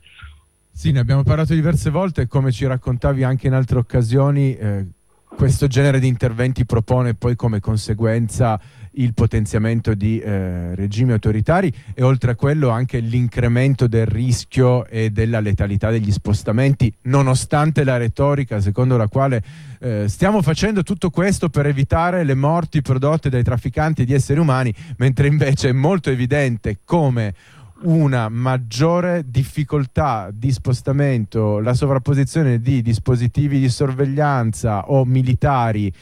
Sì, 0.74 0.90
ne 0.90 0.98
abbiamo 0.98 1.22
parlato 1.22 1.54
diverse 1.54 1.90
volte, 1.90 2.26
come 2.26 2.50
ci 2.50 2.66
raccontavi 2.66 3.22
anche 3.22 3.46
in 3.46 3.52
altre 3.52 3.78
occasioni. 3.78 4.56
Eh, 4.56 4.86
questo 5.36 5.66
genere 5.66 5.98
di 5.98 6.06
interventi 6.06 6.64
propone 6.64 7.14
poi 7.14 7.36
come 7.36 7.60
conseguenza 7.60 8.60
il 8.96 9.14
potenziamento 9.14 9.94
di 9.94 10.18
eh, 10.18 10.74
regimi 10.74 11.12
autoritari 11.12 11.72
e 11.94 12.02
oltre 12.02 12.32
a 12.32 12.34
quello 12.34 12.68
anche 12.68 12.98
l'incremento 12.98 13.86
del 13.86 14.06
rischio 14.06 14.86
e 14.86 15.10
della 15.10 15.40
letalità 15.40 15.90
degli 15.90 16.12
spostamenti, 16.12 16.92
nonostante 17.02 17.84
la 17.84 17.96
retorica 17.96 18.60
secondo 18.60 18.96
la 18.96 19.08
quale 19.08 19.42
eh, 19.80 20.08
stiamo 20.08 20.42
facendo 20.42 20.82
tutto 20.82 21.10
questo 21.10 21.48
per 21.48 21.66
evitare 21.66 22.24
le 22.24 22.34
morti 22.34 22.82
prodotte 22.82 23.30
dai 23.30 23.42
trafficanti 23.42 24.04
di 24.04 24.12
esseri 24.12 24.40
umani, 24.40 24.74
mentre 24.98 25.26
invece 25.26 25.70
è 25.70 25.72
molto 25.72 26.10
evidente 26.10 26.80
come 26.84 27.34
una 27.82 28.28
maggiore 28.28 29.24
difficoltà 29.26 30.30
di 30.32 30.52
spostamento, 30.52 31.58
la 31.58 31.74
sovrapposizione 31.74 32.60
di 32.60 32.82
dispositivi 32.82 33.58
di 33.58 33.68
sorveglianza 33.68 34.88
o 34.90 35.04
militari 35.04 35.92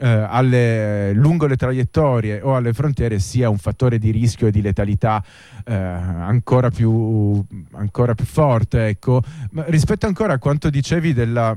eh, 0.00 0.08
alle, 0.08 1.12
lungo 1.12 1.46
le 1.46 1.56
traiettorie 1.56 2.40
o 2.40 2.56
alle 2.56 2.72
frontiere 2.72 3.18
sia 3.18 3.48
un 3.48 3.58
fattore 3.58 3.98
di 3.98 4.10
rischio 4.10 4.46
e 4.46 4.50
di 4.50 4.62
letalità 4.62 5.22
eh, 5.64 5.74
ancora, 5.74 6.70
più, 6.70 7.44
ancora 7.72 8.14
più 8.14 8.24
forte. 8.24 8.86
Ecco. 8.86 9.22
Rispetto 9.66 10.06
ancora 10.06 10.34
a 10.34 10.38
quanto 10.38 10.70
dicevi 10.70 11.12
della, 11.12 11.56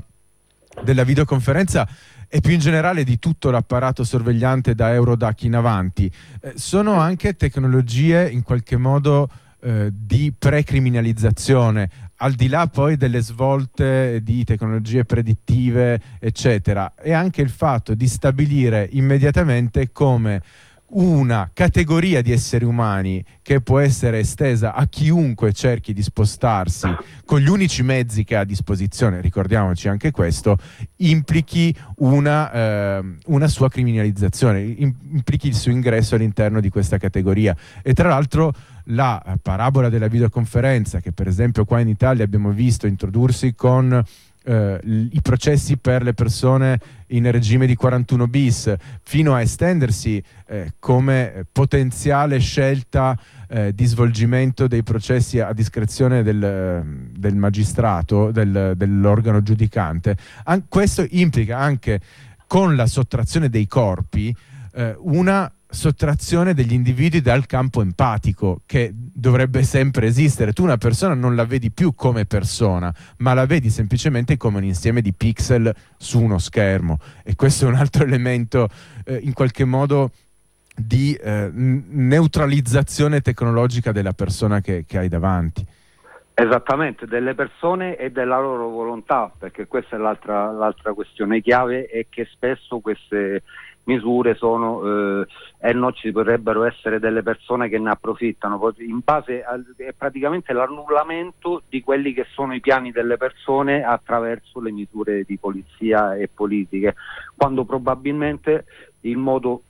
della 0.82 1.04
videoconferenza, 1.04 1.88
e 2.34 2.40
più 2.40 2.52
in 2.52 2.60
generale 2.60 3.04
di 3.04 3.18
tutto 3.18 3.50
l'apparato 3.50 4.04
sorvegliante 4.04 4.74
da 4.74 4.90
Eurodac 4.94 5.42
in 5.42 5.54
avanti, 5.54 6.10
eh, 6.40 6.54
sono 6.56 6.94
anche 6.94 7.36
tecnologie 7.36 8.26
in 8.26 8.42
qualche 8.42 8.78
modo 8.78 9.28
eh, 9.64 9.90
di 9.92 10.34
precriminalizzazione, 10.36 11.88
al 12.16 12.32
di 12.32 12.48
là 12.48 12.66
poi 12.66 12.96
delle 12.96 13.20
svolte 13.20 14.20
di 14.22 14.42
tecnologie 14.42 15.04
predittive, 15.04 16.00
eccetera, 16.18 16.94
e 16.96 17.12
anche 17.12 17.42
il 17.42 17.50
fatto 17.50 17.94
di 17.94 18.08
stabilire 18.08 18.88
immediatamente 18.90 19.92
come 19.92 20.42
una 20.92 21.50
categoria 21.52 22.20
di 22.20 22.32
esseri 22.32 22.64
umani 22.64 23.24
che 23.40 23.60
può 23.60 23.78
essere 23.78 24.18
estesa 24.18 24.74
a 24.74 24.86
chiunque 24.86 25.52
cerchi 25.52 25.92
di 25.92 26.02
spostarsi 26.02 26.88
con 27.24 27.40
gli 27.40 27.48
unici 27.48 27.82
mezzi 27.82 28.24
che 28.24 28.36
ha 28.36 28.40
a 28.40 28.44
disposizione, 28.44 29.20
ricordiamoci 29.20 29.88
anche 29.88 30.10
questo, 30.10 30.56
implichi 30.96 31.74
una, 31.98 32.52
eh, 32.52 33.16
una 33.26 33.48
sua 33.48 33.68
criminalizzazione, 33.68 34.60
implichi 34.60 35.48
il 35.48 35.54
suo 35.54 35.70
ingresso 35.70 36.14
all'interno 36.14 36.60
di 36.60 36.68
questa 36.68 36.98
categoria. 36.98 37.56
E 37.82 37.94
tra 37.94 38.08
l'altro 38.08 38.52
la 38.86 39.22
parabola 39.40 39.88
della 39.88 40.08
videoconferenza 40.08 41.00
che 41.00 41.12
per 41.12 41.28
esempio 41.28 41.64
qua 41.64 41.80
in 41.80 41.88
Italia 41.88 42.24
abbiamo 42.24 42.50
visto 42.50 42.86
introdursi 42.86 43.54
con 43.54 44.02
eh, 44.44 44.80
i 44.84 45.20
processi 45.22 45.76
per 45.76 46.02
le 46.02 46.14
persone 46.14 46.78
in 47.08 47.30
regime 47.30 47.66
di 47.66 47.74
41 47.74 48.26
bis 48.26 48.74
fino 49.02 49.34
a 49.34 49.40
estendersi 49.40 50.22
eh, 50.46 50.74
come 50.78 51.46
potenziale 51.50 52.38
scelta 52.38 53.18
eh, 53.48 53.74
di 53.74 53.84
svolgimento 53.84 54.66
dei 54.66 54.82
processi 54.82 55.40
a 55.40 55.52
discrezione 55.52 56.22
del, 56.22 57.08
del 57.10 57.36
magistrato, 57.36 58.30
del, 58.30 58.74
dell'organo 58.76 59.42
giudicante. 59.42 60.16
An- 60.44 60.64
questo 60.68 61.06
implica 61.10 61.58
anche 61.58 62.00
con 62.46 62.76
la 62.76 62.86
sottrazione 62.86 63.48
dei 63.48 63.66
corpi 63.66 64.34
eh, 64.74 64.96
una 65.00 65.50
sottrazione 65.72 66.52
degli 66.52 66.74
individui 66.74 67.22
dal 67.22 67.46
campo 67.46 67.80
empatico 67.80 68.60
che 68.66 68.92
dovrebbe 68.94 69.62
sempre 69.62 70.06
esistere. 70.06 70.52
Tu 70.52 70.62
una 70.62 70.76
persona 70.76 71.14
non 71.14 71.34
la 71.34 71.46
vedi 71.46 71.70
più 71.70 71.94
come 71.94 72.26
persona, 72.26 72.94
ma 73.18 73.32
la 73.32 73.46
vedi 73.46 73.70
semplicemente 73.70 74.36
come 74.36 74.58
un 74.58 74.64
insieme 74.64 75.00
di 75.00 75.14
pixel 75.14 75.74
su 75.96 76.20
uno 76.20 76.38
schermo 76.38 76.98
e 77.24 77.34
questo 77.34 77.64
è 77.64 77.68
un 77.68 77.76
altro 77.76 78.04
elemento 78.06 78.68
eh, 79.04 79.16
in 79.16 79.32
qualche 79.32 79.64
modo 79.64 80.10
di 80.74 81.14
eh, 81.14 81.50
neutralizzazione 81.52 83.20
tecnologica 83.20 83.92
della 83.92 84.12
persona 84.12 84.60
che, 84.60 84.84
che 84.86 84.98
hai 84.98 85.08
davanti. 85.08 85.66
Esattamente, 86.34 87.06
delle 87.06 87.34
persone 87.34 87.96
e 87.96 88.10
della 88.10 88.40
loro 88.40 88.68
volontà, 88.68 89.30
perché 89.38 89.66
questa 89.66 89.96
è 89.96 89.98
l'altra, 89.98 90.50
l'altra 90.50 90.94
questione 90.94 91.42
chiave, 91.42 91.86
è 91.86 92.06
che 92.08 92.26
spesso 92.32 92.80
queste, 92.80 93.42
misure 93.84 94.34
sono 94.34 95.20
eh, 95.20 95.26
e 95.58 95.72
non 95.72 95.92
ci 95.94 96.12
potrebbero 96.12 96.64
essere 96.64 96.98
delle 96.98 97.22
persone 97.22 97.68
che 97.68 97.78
ne 97.78 97.90
approfittano. 97.90 98.72
In 98.78 99.00
base 99.02 99.42
a, 99.42 99.58
è 99.76 99.92
praticamente 99.92 100.52
l'annullamento 100.52 101.62
di 101.68 101.80
quelli 101.82 102.12
che 102.12 102.26
sono 102.32 102.54
i 102.54 102.60
piani 102.60 102.92
delle 102.92 103.16
persone 103.16 103.82
attraverso 103.82 104.60
le 104.60 104.70
misure 104.70 105.24
di 105.24 105.38
polizia 105.38 106.14
e 106.14 106.28
politiche 106.32 106.94
quando 107.36 107.64
probabilmente 107.64 108.64
il 109.00 109.16
modo 109.16 109.62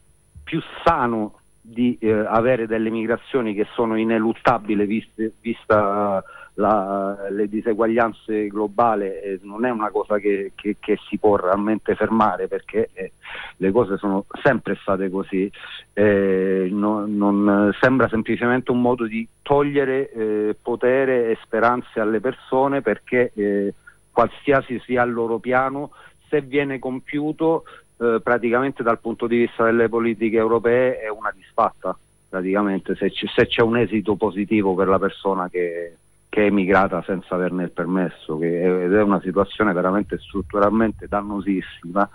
più 0.44 0.60
sano 0.84 1.38
di 1.60 1.96
eh, 2.00 2.10
avere 2.10 2.66
delle 2.66 2.90
migrazioni 2.90 3.54
che 3.54 3.66
sono 3.74 3.96
ineluttabili 3.96 4.84
viste, 4.84 5.32
vista 5.40 6.22
la, 6.54 7.30
le 7.30 7.48
diseguaglianze 7.48 8.48
globali 8.48 9.06
eh, 9.06 9.40
non 9.42 9.64
è 9.64 9.70
una 9.70 9.90
cosa 9.90 10.18
che, 10.18 10.52
che, 10.54 10.76
che, 10.78 10.98
si 11.08 11.16
può 11.18 11.36
realmente 11.36 11.94
fermare 11.94 12.46
perché 12.46 12.90
eh, 12.92 13.12
le 13.56 13.70
cose 13.70 13.96
sono 13.96 14.26
sempre 14.42 14.76
state 14.82 15.08
così, 15.08 15.50
eh, 15.94 16.68
no, 16.70 17.06
non, 17.06 17.74
sembra 17.80 18.08
semplicemente 18.08 18.70
un 18.70 18.82
modo 18.82 19.06
di 19.06 19.26
togliere 19.40 20.10
eh, 20.10 20.56
potere 20.60 21.30
e 21.30 21.38
speranze 21.42 22.00
alle 22.00 22.20
persone 22.20 22.82
perché 22.82 23.32
eh, 23.34 23.74
qualsiasi 24.10 24.78
sia 24.84 25.04
il 25.04 25.12
loro 25.12 25.38
piano, 25.38 25.92
se 26.28 26.42
viene 26.42 26.78
compiuto 26.78 27.64
eh, 27.96 28.20
praticamente 28.22 28.82
dal 28.82 29.00
punto 29.00 29.26
di 29.26 29.38
vista 29.38 29.64
delle 29.64 29.88
politiche 29.88 30.36
europee 30.36 30.98
è 30.98 31.08
una 31.08 31.32
disfatta 31.34 31.96
praticamente 32.28 32.94
se 32.96 33.10
c'è 33.46 33.60
un 33.60 33.76
esito 33.76 34.16
positivo 34.16 34.74
per 34.74 34.88
la 34.88 34.98
persona 34.98 35.50
che, 35.50 35.98
che 36.32 36.44
è 36.44 36.46
emigrata 36.46 37.02
senza 37.02 37.34
averne 37.34 37.64
il 37.64 37.72
permesso, 37.72 38.38
che 38.38 38.84
ed 38.84 38.94
è 38.94 39.02
una 39.02 39.20
situazione 39.20 39.74
veramente 39.74 40.16
strutturalmente 40.16 41.06
dannosissima. 41.06 42.08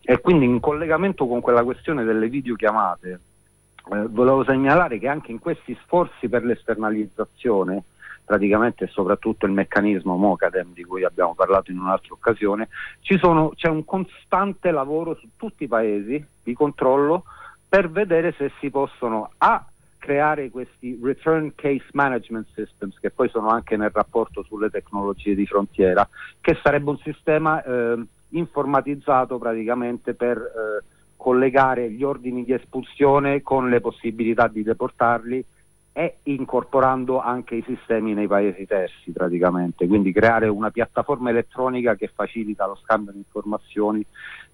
E 0.00 0.22
quindi 0.22 0.46
in 0.46 0.58
collegamento 0.58 1.26
con 1.26 1.42
quella 1.42 1.62
questione 1.62 2.02
delle 2.02 2.30
videochiamate, 2.30 3.20
eh, 3.92 4.06
volevo 4.08 4.42
segnalare 4.42 4.98
che 4.98 5.06
anche 5.06 5.32
in 5.32 5.38
questi 5.38 5.76
sforzi 5.82 6.30
per 6.30 6.44
l'esternalizzazione, 6.44 7.82
praticamente 8.24 8.86
soprattutto 8.86 9.44
il 9.44 9.52
meccanismo 9.52 10.16
Mocadem 10.16 10.72
di 10.72 10.84
cui 10.84 11.04
abbiamo 11.04 11.34
parlato 11.34 11.70
in 11.70 11.78
un'altra 11.78 12.14
occasione, 12.14 12.70
sono, 13.20 13.50
c'è 13.54 13.68
un 13.68 13.84
costante 13.84 14.70
lavoro 14.70 15.14
su 15.16 15.28
tutti 15.36 15.64
i 15.64 15.68
paesi 15.68 16.26
di 16.42 16.54
controllo 16.54 17.24
per 17.68 17.90
vedere 17.90 18.32
se 18.32 18.50
si 18.60 18.70
possono 18.70 19.32
A 19.36 19.62
creare 20.08 20.48
questi 20.48 20.98
return 21.02 21.52
case 21.54 21.84
management 21.92 22.46
systems 22.54 22.98
che 22.98 23.10
poi 23.10 23.28
sono 23.28 23.48
anche 23.48 23.76
nel 23.76 23.90
rapporto 23.92 24.42
sulle 24.42 24.70
tecnologie 24.70 25.34
di 25.34 25.44
frontiera, 25.44 26.08
che 26.40 26.58
sarebbe 26.62 26.88
un 26.88 26.96
sistema 27.04 27.62
eh, 27.62 28.02
informatizzato 28.30 29.36
praticamente 29.36 30.14
per 30.14 30.38
eh, 30.38 30.84
collegare 31.14 31.90
gli 31.90 32.02
ordini 32.02 32.42
di 32.42 32.54
espulsione 32.54 33.42
con 33.42 33.68
le 33.68 33.82
possibilità 33.82 34.48
di 34.48 34.62
deportarli 34.62 35.44
e 35.92 36.18
incorporando 36.22 37.20
anche 37.20 37.56
i 37.56 37.64
sistemi 37.66 38.14
nei 38.14 38.28
paesi 38.28 38.64
terzi 38.64 39.10
praticamente, 39.10 39.86
quindi 39.86 40.10
creare 40.10 40.48
una 40.48 40.70
piattaforma 40.70 41.28
elettronica 41.28 41.96
che 41.96 42.10
facilita 42.14 42.64
lo 42.64 42.78
scambio 42.82 43.12
di 43.12 43.18
informazioni 43.18 44.02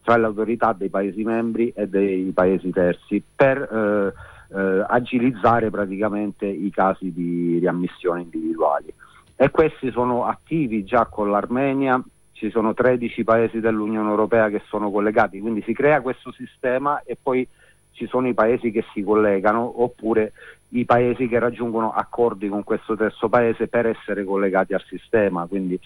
tra 0.02 0.16
le 0.16 0.26
autorità 0.26 0.72
dei 0.72 0.88
paesi 0.88 1.22
membri 1.22 1.72
e 1.76 1.86
dei 1.86 2.32
paesi 2.32 2.70
terzi 2.70 3.22
per 3.36 3.58
eh, 3.58 4.33
eh, 4.48 4.84
agilizzare 4.86 5.70
praticamente 5.70 6.46
i 6.46 6.70
casi 6.70 7.12
di 7.12 7.58
riammissione 7.58 8.22
individuali. 8.22 8.92
E 9.36 9.50
questi 9.50 9.90
sono 9.90 10.26
attivi 10.26 10.84
già 10.84 11.06
con 11.06 11.30
l'Armenia, 11.30 12.02
ci 12.32 12.50
sono 12.50 12.74
13 12.74 13.24
paesi 13.24 13.60
dell'Unione 13.60 14.08
Europea 14.08 14.48
che 14.48 14.62
sono 14.66 14.90
collegati, 14.90 15.40
quindi 15.40 15.62
si 15.62 15.72
crea 15.72 16.00
questo 16.00 16.32
sistema 16.32 17.02
e 17.04 17.16
poi 17.20 17.46
ci 17.92 18.06
sono 18.06 18.28
i 18.28 18.34
paesi 18.34 18.70
che 18.70 18.84
si 18.92 19.02
collegano 19.02 19.82
oppure 19.82 20.32
i 20.70 20.84
paesi 20.84 21.28
che 21.28 21.38
raggiungono 21.38 21.92
accordi 21.92 22.48
con 22.48 22.64
questo 22.64 22.96
terzo 22.96 23.28
paese 23.28 23.68
per 23.68 23.86
essere 23.86 24.24
collegati 24.24 24.74
al 24.74 24.82
sistema. 24.88 25.46
Quindi 25.46 25.78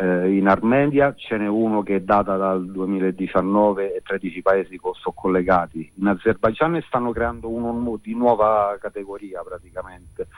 eh, 0.00 0.34
in 0.34 0.48
Armenia 0.48 1.14
ce 1.14 1.36
n'è 1.36 1.46
uno 1.46 1.82
che 1.82 1.96
è 1.96 2.00
data 2.00 2.36
dal 2.36 2.64
2019 2.64 3.96
e 3.96 4.00
13 4.02 4.40
paesi 4.40 4.80
sono 4.80 5.14
collegati. 5.14 5.92
In 5.96 6.06
Azerbaijan 6.06 6.82
stanno 6.86 7.12
creando 7.12 7.50
uno 7.50 7.98
di 8.02 8.14
nuova 8.14 8.78
categoria 8.80 9.42
praticamente, 9.42 10.28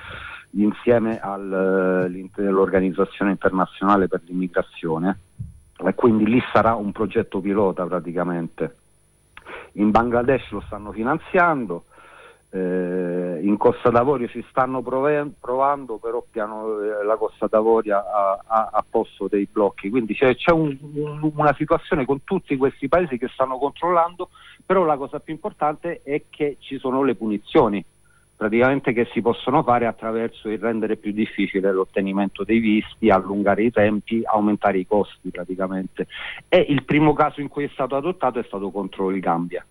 insieme 0.51 1.21
all'Organizzazione 1.21 3.31
internazionale 3.31 4.09
per 4.09 4.23
l'immigrazione 4.25 5.21
e 5.77 5.95
quindi 5.95 6.27
lì 6.27 6.43
sarà 6.53 6.75
un 6.75 6.91
progetto 6.91 7.41
pilota 7.41 7.87
praticamente. 7.87 8.79
In 9.75 9.93
Bangladesh 9.93 10.51
lo 10.51 10.61
stanno 10.67 10.91
finanziando, 10.91 11.85
eh, 12.55 13.41
in 13.43 13.57
Costa 13.57 13.89
d'Avorio 13.89 14.29
si 14.29 14.45
stanno 14.51 14.83
prove- 14.83 15.33
provando, 15.41 15.97
però 15.97 16.23
piano, 16.31 16.81
eh, 16.81 17.05
la 17.05 17.17
Costa 17.17 17.47
d'Avorio 17.47 17.97
ha, 17.97 18.39
ha, 18.47 18.71
ha, 18.73 18.85
posto 18.89 19.27
dei 19.27 19.49
blocchi, 19.51 19.89
quindi 19.89 20.15
c'è, 20.15 20.37
c'è 20.37 20.53
un, 20.53 20.77
un, 20.95 21.33
una 21.35 21.55
situazione 21.55 22.05
con 22.05 22.25
tutti 22.25 22.57
questi 22.59 22.89
paesi 22.89 23.17
che 23.17 23.29
stanno 23.29 23.57
controllando, 23.57 24.29
però 24.67 24.85
la 24.85 24.99
cosa 24.99 25.19
più 25.19 25.33
importante 25.33 26.03
è 26.05 26.25
che 26.29 26.59
ci 26.61 26.79
sono 26.79 27.03
le 27.03 27.15
punizioni 27.15 27.83
praticamente 28.37 28.93
che 28.93 29.09
si 29.13 29.23
possono 29.23 29.63
fare 29.63 29.87
attraverso 29.87 30.49
il 30.49 30.59
rendere 30.59 30.97
più 30.97 31.13
difficile 31.13 31.73
l'ottenimento 31.73 32.43
dei 32.43 32.59
visti, 32.59 33.09
allungare 33.09 33.63
i 33.63 33.71
tempi, 33.71 34.21
aumentare 34.25 34.79
i 34.79 34.87
costi 34.87 35.31
praticamente. 35.31 36.09
E 36.49 36.59
il 36.59 36.83
primo 36.83 37.13
caso 37.13 37.41
in 37.41 37.47
cui 37.47 37.65
è 37.65 37.71
stato 37.73 37.95
adottato 37.95 38.41
è 38.41 38.45
stato 38.45 38.73
contro 38.73 39.11
il 39.11 39.21
Gambia 39.21 39.65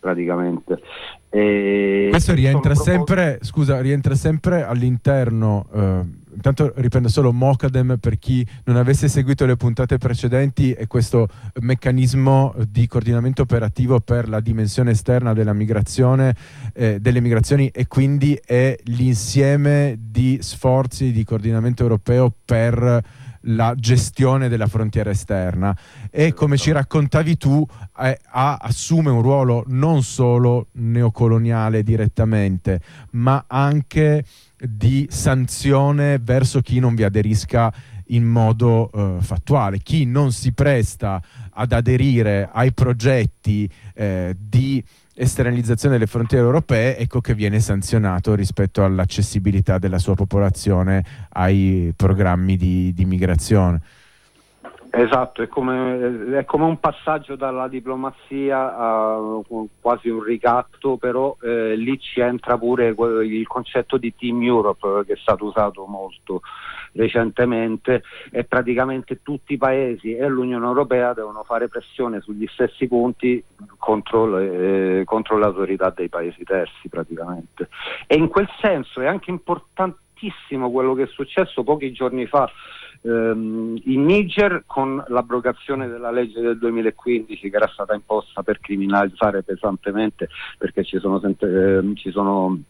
praticamente. 0.00 0.80
E 1.28 2.08
Questo 2.10 2.34
rientra 2.34 2.74
sempre, 2.74 3.38
scusa, 3.42 3.80
rientra 3.80 4.16
sempre 4.16 4.64
all'interno, 4.64 5.68
eh, 5.72 6.04
intanto 6.34 6.72
riprendo 6.74 7.08
solo 7.08 7.32
Mocadem 7.32 7.98
per 8.00 8.18
chi 8.18 8.44
non 8.64 8.74
avesse 8.76 9.06
seguito 9.06 9.46
le 9.46 9.54
puntate 9.54 9.98
precedenti, 9.98 10.72
è 10.72 10.88
questo 10.88 11.28
meccanismo 11.60 12.52
di 12.68 12.88
coordinamento 12.88 13.42
operativo 13.42 14.00
per 14.00 14.28
la 14.28 14.40
dimensione 14.40 14.90
esterna 14.90 15.32
della 15.32 15.52
migrazione, 15.52 16.34
eh, 16.74 16.98
delle 16.98 17.20
migrazioni 17.20 17.68
e 17.68 17.86
quindi 17.86 18.36
è 18.44 18.76
l'insieme 18.84 19.96
di 20.00 20.38
sforzi 20.40 21.12
di 21.12 21.22
coordinamento 21.22 21.82
europeo 21.84 22.32
per 22.44 23.02
la 23.44 23.74
gestione 23.76 24.48
della 24.48 24.66
frontiera 24.66 25.10
esterna 25.10 25.76
e 26.10 26.34
come 26.34 26.56
ci 26.56 26.72
raccontavi 26.72 27.36
tu 27.36 27.66
eh, 28.00 28.18
assume 28.32 29.10
un 29.10 29.22
ruolo 29.22 29.64
non 29.68 30.02
solo 30.02 30.68
neocoloniale 30.72 31.82
direttamente 31.82 32.80
ma 33.12 33.44
anche 33.46 34.24
di 34.58 35.06
sanzione 35.10 36.18
verso 36.18 36.60
chi 36.60 36.80
non 36.80 36.94
vi 36.94 37.04
aderisca 37.04 37.72
in 38.10 38.24
modo 38.24 38.90
eh, 38.90 39.22
fattuale. 39.22 39.78
Chi 39.78 40.04
non 40.04 40.32
si 40.32 40.52
presta 40.52 41.22
ad 41.52 41.72
aderire 41.72 42.48
ai 42.52 42.72
progetti 42.72 43.70
eh, 43.94 44.36
di 44.38 44.82
esternalizzazione 45.20 45.96
delle 45.96 46.06
frontiere 46.06 46.44
europee, 46.44 46.96
ecco 46.96 47.20
che 47.20 47.34
viene 47.34 47.60
sanzionato 47.60 48.34
rispetto 48.34 48.82
all'accessibilità 48.82 49.78
della 49.78 49.98
sua 49.98 50.14
popolazione 50.14 51.04
ai 51.32 51.92
programmi 51.94 52.56
di, 52.56 52.92
di 52.94 53.04
migrazione. 53.04 53.80
Esatto, 54.92 55.42
è 55.42 55.46
come, 55.46 56.38
è 56.38 56.44
come, 56.44 56.64
un 56.64 56.80
passaggio 56.80 57.36
dalla 57.36 57.68
diplomazia 57.68 58.76
a 58.76 59.18
quasi 59.80 60.08
un 60.08 60.22
ricatto, 60.22 60.96
però 60.96 61.36
eh, 61.42 61.76
lì 61.76 62.00
ci 62.00 62.18
entra 62.18 62.58
pure 62.58 62.88
il 62.88 63.46
concetto 63.46 63.98
di 63.98 64.12
Team 64.16 64.42
Europe 64.42 65.04
che 65.06 65.12
è 65.12 65.16
stato 65.16 65.44
usato 65.44 65.84
molto 65.86 66.40
recentemente 66.92 68.02
e 68.30 68.44
praticamente 68.44 69.20
tutti 69.22 69.54
i 69.54 69.58
paesi 69.58 70.14
e 70.14 70.26
l'Unione 70.26 70.66
Europea 70.66 71.12
devono 71.12 71.44
fare 71.44 71.68
pressione 71.68 72.20
sugli 72.20 72.46
stessi 72.52 72.86
punti 72.86 73.42
contro 73.78 74.26
le, 74.26 75.00
eh, 75.00 75.04
contro 75.04 75.38
le 75.38 75.44
autorità 75.44 75.90
dei 75.90 76.08
paesi 76.08 76.42
terzi 76.44 76.88
praticamente. 76.88 77.68
E 78.06 78.16
in 78.16 78.28
quel 78.28 78.48
senso 78.60 79.00
è 79.00 79.06
anche 79.06 79.30
importantissimo 79.30 80.70
quello 80.70 80.94
che 80.94 81.04
è 81.04 81.08
successo 81.08 81.62
pochi 81.62 81.92
giorni 81.92 82.26
fa 82.26 82.50
ehm, 83.02 83.80
in 83.84 84.04
Niger 84.04 84.64
con 84.66 85.02
l'abrogazione 85.08 85.88
della 85.88 86.10
legge 86.10 86.40
del 86.40 86.58
2015 86.58 87.50
che 87.50 87.56
era 87.56 87.68
stata 87.68 87.94
imposta 87.94 88.42
per 88.42 88.60
criminalizzare 88.60 89.42
pesantemente 89.42 90.28
perché 90.58 90.84
ci 90.84 90.98
sono, 90.98 91.20
eh, 91.22 91.92
ci 91.94 92.10
sono 92.10 92.60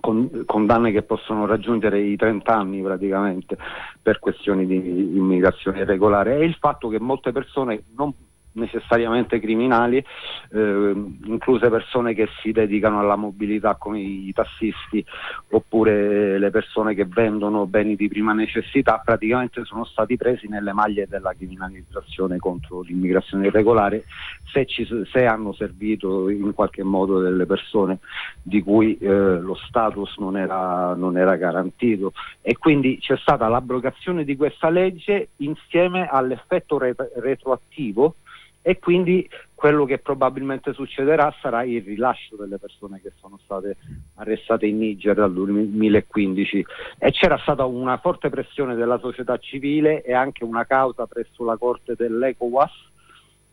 con, 0.00 0.44
condanne 0.46 0.90
che 0.90 1.02
possono 1.02 1.46
raggiungere 1.46 2.00
i 2.00 2.16
30 2.16 2.52
anni 2.52 2.82
praticamente 2.82 3.56
per 4.02 4.18
questioni 4.18 4.66
di 4.66 4.76
immigrazione 5.16 5.80
irregolare. 5.80 6.38
E 6.38 6.44
il 6.44 6.54
fatto 6.54 6.88
che 6.88 6.98
molte 6.98 7.32
persone 7.32 7.84
non 7.96 8.12
necessariamente 8.52 9.38
criminali, 9.40 10.04
eh, 10.52 10.94
incluse 11.24 11.68
persone 11.68 12.14
che 12.14 12.28
si 12.40 12.52
dedicano 12.52 12.98
alla 12.98 13.16
mobilità 13.16 13.76
come 13.76 14.00
i 14.00 14.32
tassisti 14.32 15.04
oppure 15.50 16.38
le 16.38 16.50
persone 16.50 16.94
che 16.94 17.04
vendono 17.04 17.66
beni 17.66 17.96
di 17.96 18.08
prima 18.08 18.32
necessità, 18.32 19.00
praticamente 19.04 19.64
sono 19.64 19.84
stati 19.84 20.16
presi 20.16 20.48
nelle 20.48 20.72
maglie 20.72 21.06
della 21.08 21.34
criminalizzazione 21.34 22.38
contro 22.38 22.80
l'immigrazione 22.82 23.46
irregolare 23.46 24.04
se, 24.52 24.66
ci, 24.66 24.86
se 25.10 25.26
hanno 25.26 25.52
servito 25.52 26.28
in 26.28 26.52
qualche 26.54 26.82
modo 26.82 27.20
delle 27.20 27.46
persone 27.46 27.98
di 28.42 28.62
cui 28.62 28.96
eh, 28.98 29.08
lo 29.08 29.54
status 29.54 30.16
non 30.18 30.36
era, 30.36 30.94
non 30.94 31.16
era 31.16 31.36
garantito. 31.36 32.12
E 32.40 32.56
quindi 32.56 32.98
c'è 32.98 33.16
stata 33.16 33.48
l'abrogazione 33.48 34.24
di 34.24 34.36
questa 34.36 34.70
legge 34.70 35.30
insieme 35.36 36.08
all'effetto 36.08 36.78
ret- 36.78 37.12
retroattivo 37.16 38.16
e 38.62 38.78
quindi 38.78 39.28
quello 39.54 39.84
che 39.84 39.98
probabilmente 39.98 40.72
succederà 40.72 41.34
sarà 41.40 41.64
il 41.64 41.82
rilascio 41.82 42.36
delle 42.36 42.58
persone 42.58 43.00
che 43.00 43.12
sono 43.20 43.38
state 43.44 43.76
arrestate 44.16 44.66
in 44.66 44.78
Niger 44.78 45.14
dal 45.14 45.32
2015 45.32 46.66
e 46.98 47.10
c'era 47.10 47.38
stata 47.38 47.64
una 47.64 47.98
forte 47.98 48.28
pressione 48.28 48.74
della 48.74 48.98
società 48.98 49.38
civile 49.38 50.02
e 50.02 50.12
anche 50.12 50.44
una 50.44 50.64
causa 50.64 51.06
presso 51.06 51.44
la 51.44 51.56
corte 51.56 51.94
dell'ECOWAS 51.96 52.88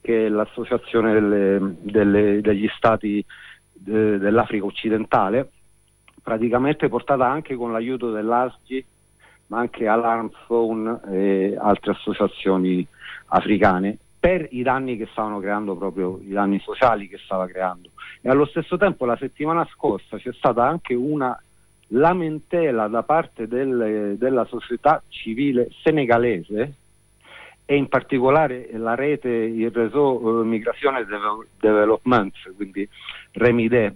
che 0.01 0.25
è 0.25 0.29
l'associazione 0.29 1.13
delle, 1.13 1.75
delle, 1.81 2.41
degli 2.41 2.69
stati 2.75 3.23
de, 3.71 4.17
dell'Africa 4.17 4.65
occidentale 4.65 5.51
praticamente 6.21 6.89
portata 6.89 7.29
anche 7.29 7.55
con 7.55 7.71
l'aiuto 7.71 8.11
dell'ASGI 8.11 8.85
ma 9.47 9.59
anche 9.59 9.87
Alarm 9.87 10.29
Phone 10.45 10.99
e 11.09 11.57
altre 11.57 11.91
associazioni 11.91 12.85
africane 13.27 13.97
per 14.27 14.45
i 14.51 14.61
danni 14.61 14.97
che 14.97 15.07
stavano 15.09 15.39
creando 15.39 15.77
proprio 15.77 16.19
i 16.21 16.31
danni 16.31 16.59
sociali 16.59 17.07
che 17.07 17.17
stava 17.17 17.47
creando. 17.47 17.91
E 18.19 18.27
allo 18.27 18.45
stesso 18.45 18.75
tempo 18.75 19.05
la 19.05 19.15
settimana 19.15 19.65
scorsa 19.71 20.17
c'è 20.17 20.33
stata 20.33 20.67
anche 20.67 20.93
una 20.93 21.41
lamentela 21.91 22.89
da 22.89 23.03
parte 23.03 23.47
del, 23.47 24.15
della 24.17 24.43
società 24.43 25.01
civile 25.07 25.69
senegalese 25.81 26.73
e 27.63 27.75
in 27.77 27.87
particolare 27.87 28.69
la 28.73 28.95
rete 28.95 29.29
il 29.29 29.71
réseau 29.71 30.21
uh, 30.21 30.43
Migrazione 30.43 31.05
Development 31.57 32.33
quindi 32.57 32.87
Remide 33.31 33.95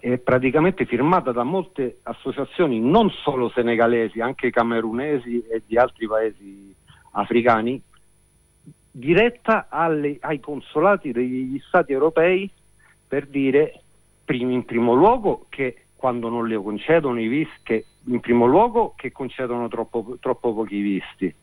è 0.00 0.18
praticamente 0.18 0.84
firmata 0.84 1.30
da 1.30 1.44
molte 1.44 1.98
associazioni 2.02 2.80
non 2.80 3.08
solo 3.10 3.50
senegalesi 3.50 4.20
anche 4.20 4.50
camerunesi 4.50 5.44
e 5.46 5.62
di 5.64 5.76
altri 5.76 6.08
paesi 6.08 6.74
africani 7.12 7.80
diretta 8.90 9.66
alle, 9.68 10.16
ai 10.20 10.40
consolati 10.40 11.12
degli 11.12 11.60
stati 11.66 11.92
europei 11.92 12.50
per 13.06 13.26
dire 13.26 13.82
in 14.30 14.64
primo 14.64 14.94
luogo 14.94 15.46
che 15.48 15.86
quando 15.96 16.28
non 16.28 16.46
le 16.46 16.56
concedono 16.56 17.20
i 17.20 17.26
visti, 17.26 17.84
in 18.04 18.20
primo 18.20 18.46
luogo 18.46 18.94
che 18.96 19.10
concedono 19.10 19.66
troppo, 19.68 20.16
troppo 20.20 20.54
pochi 20.54 20.80
visti 20.80 21.34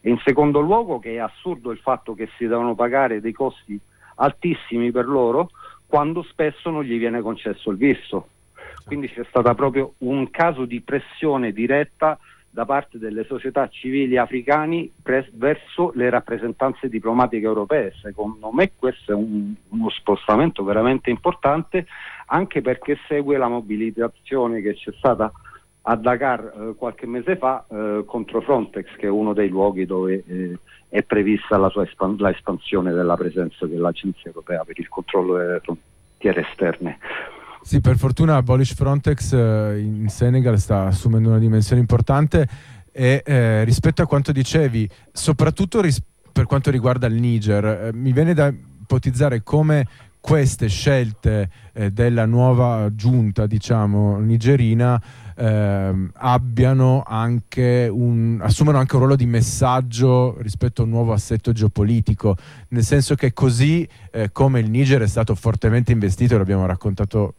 e 0.00 0.10
in 0.10 0.18
secondo 0.24 0.60
luogo 0.60 1.00
che 1.00 1.14
è 1.14 1.18
assurdo 1.18 1.72
il 1.72 1.78
fatto 1.78 2.14
che 2.14 2.28
si 2.36 2.46
devono 2.46 2.76
pagare 2.76 3.20
dei 3.20 3.32
costi 3.32 3.78
altissimi 4.16 4.92
per 4.92 5.06
loro 5.06 5.50
quando 5.86 6.22
spesso 6.22 6.70
non 6.70 6.84
gli 6.84 6.96
viene 6.98 7.20
concesso 7.20 7.70
il 7.70 7.76
visto. 7.76 8.28
Quindi 8.84 9.08
c'è 9.08 9.24
stato 9.28 9.52
proprio 9.54 9.94
un 9.98 10.30
caso 10.30 10.64
di 10.64 10.80
pressione 10.80 11.52
diretta 11.52 12.18
da 12.56 12.64
parte 12.64 12.96
delle 12.96 13.24
società 13.24 13.68
civili 13.68 14.16
africani 14.16 14.90
pres- 15.02 15.30
verso 15.34 15.92
le 15.94 16.08
rappresentanze 16.08 16.88
diplomatiche 16.88 17.44
europee. 17.44 17.92
Secondo 18.00 18.50
me 18.50 18.72
questo 18.74 19.12
è 19.12 19.14
un, 19.14 19.52
uno 19.68 19.90
spostamento 19.90 20.64
veramente 20.64 21.10
importante 21.10 21.86
anche 22.28 22.62
perché 22.62 22.96
segue 23.08 23.36
la 23.36 23.48
mobilitazione 23.48 24.62
che 24.62 24.72
c'è 24.72 24.90
stata 24.96 25.30
a 25.82 25.96
Dakar 25.96 26.40
eh, 26.70 26.74
qualche 26.76 27.06
mese 27.06 27.36
fa 27.36 27.62
eh, 27.68 28.04
contro 28.06 28.40
Frontex, 28.40 28.86
che 28.96 29.06
è 29.06 29.10
uno 29.10 29.34
dei 29.34 29.50
luoghi 29.50 29.84
dove 29.84 30.24
eh, 30.26 30.58
è 30.88 31.02
prevista 31.02 31.58
la 31.58 31.68
sua 31.68 31.82
espan- 31.82 32.16
la 32.18 32.30
espansione 32.30 32.94
della 32.94 33.18
presenza 33.18 33.66
dell'Agenzia 33.66 34.30
europea 34.30 34.64
per 34.64 34.78
il 34.78 34.88
controllo 34.88 35.36
delle 35.36 35.60
frontiere 35.60 36.48
esterne. 36.48 36.98
Sì, 37.66 37.80
per 37.80 37.96
fortuna 37.98 38.36
Abolish 38.36 38.74
Frontex 38.74 39.32
eh, 39.32 39.80
in 39.80 40.08
Senegal 40.08 40.56
sta 40.56 40.86
assumendo 40.86 41.30
una 41.30 41.40
dimensione 41.40 41.80
importante 41.80 42.46
e 42.92 43.24
eh, 43.26 43.64
rispetto 43.64 44.02
a 44.02 44.06
quanto 44.06 44.30
dicevi, 44.30 44.88
soprattutto 45.10 45.80
ris- 45.80 46.00
per 46.30 46.46
quanto 46.46 46.70
riguarda 46.70 47.08
il 47.08 47.14
Niger, 47.14 47.64
eh, 47.64 47.90
mi 47.92 48.12
viene 48.12 48.34
da 48.34 48.46
ipotizzare 48.46 49.42
come 49.42 49.84
queste 50.20 50.68
scelte 50.68 51.50
eh, 51.72 51.90
della 51.90 52.24
nuova 52.24 52.88
giunta, 52.94 53.46
diciamo, 53.46 54.18
nigerina 54.18 55.02
ehm, 55.36 56.10
abbiano 56.14 57.02
anche 57.06 57.88
un, 57.90 58.38
assumano 58.42 58.78
anche 58.78 58.94
un 58.94 59.00
ruolo 59.00 59.16
di 59.16 59.26
messaggio 59.26 60.36
rispetto 60.40 60.82
a 60.82 60.84
un 60.84 60.90
nuovo 60.90 61.12
assetto 61.12 61.52
geopolitico, 61.52 62.36
nel 62.68 62.82
senso 62.82 63.14
che 63.14 63.32
così 63.32 63.86
eh, 64.10 64.30
come 64.32 64.60
il 64.60 64.70
Niger 64.70 65.02
è 65.02 65.06
stato 65.06 65.34
fortemente 65.34 65.92
investito, 65.92 66.38
l'abbiamo 66.38 66.66
raccontato 66.66 67.34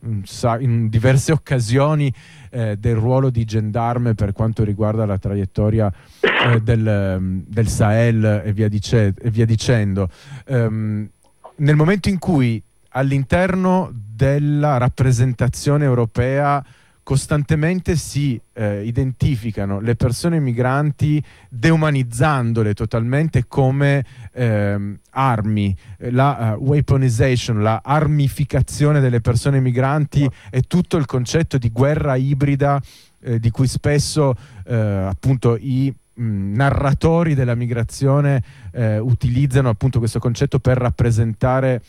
in 0.60 0.88
diverse 0.89 1.31
occasioni, 1.31 2.13
eh, 2.49 2.77
del 2.77 2.95
ruolo 2.95 3.29
di 3.29 3.43
gendarme 3.45 4.13
per 4.13 4.31
quanto 4.31 4.63
riguarda 4.63 5.05
la 5.05 5.17
traiettoria 5.17 5.91
eh, 6.21 6.62
del, 6.62 7.43
del, 7.45 7.67
Sahel 7.67 8.43
e 8.45 8.53
via, 8.53 8.69
dice, 8.69 9.13
e 9.19 9.29
via 9.29 9.45
dicendo. 9.45 10.10
Um, 10.47 11.10
nel 11.57 11.75
momento 11.75 12.10
in 12.10 12.19
cui 12.19 12.62
all'interno 12.89 13.91
della 13.93 14.77
rappresentazione 14.77 15.86
europea 15.86 16.63
costantemente 17.07 17.95
si 17.95 18.37
eh, 18.51 18.85
identificano 18.85 19.79
le 19.79 19.95
persone 19.95 20.41
migranti 20.41 21.23
deumanizzandole 21.47 22.73
totalmente 22.73 23.45
come 23.47 24.03
eh, 24.33 24.97
armi, 25.11 25.73
la 25.99 26.57
uh, 26.57 26.61
weaponization, 26.61 27.61
la 27.61 27.79
armificazione 27.81 28.99
delle 28.99 29.21
persone 29.21 29.61
migranti 29.61 30.29
e 30.49 30.63
tutto 30.63 30.97
il 30.97 31.05
concetto 31.05 31.57
di 31.57 31.69
guerra 31.71 32.17
ibrida 32.17 32.77
eh, 33.21 33.39
di 33.39 33.51
cui 33.51 33.67
spesso 33.67 34.35
eh, 34.65 34.75
appunto 34.75 35.55
i 35.55 35.95
narratori 36.17 37.35
della 37.35 37.55
migrazione 37.55 38.43
eh, 38.73 38.97
utilizzano 38.99 39.69
appunto 39.69 39.99
questo 39.99 40.19
concetto 40.19 40.59
per 40.59 40.77
rappresentare 40.77 41.81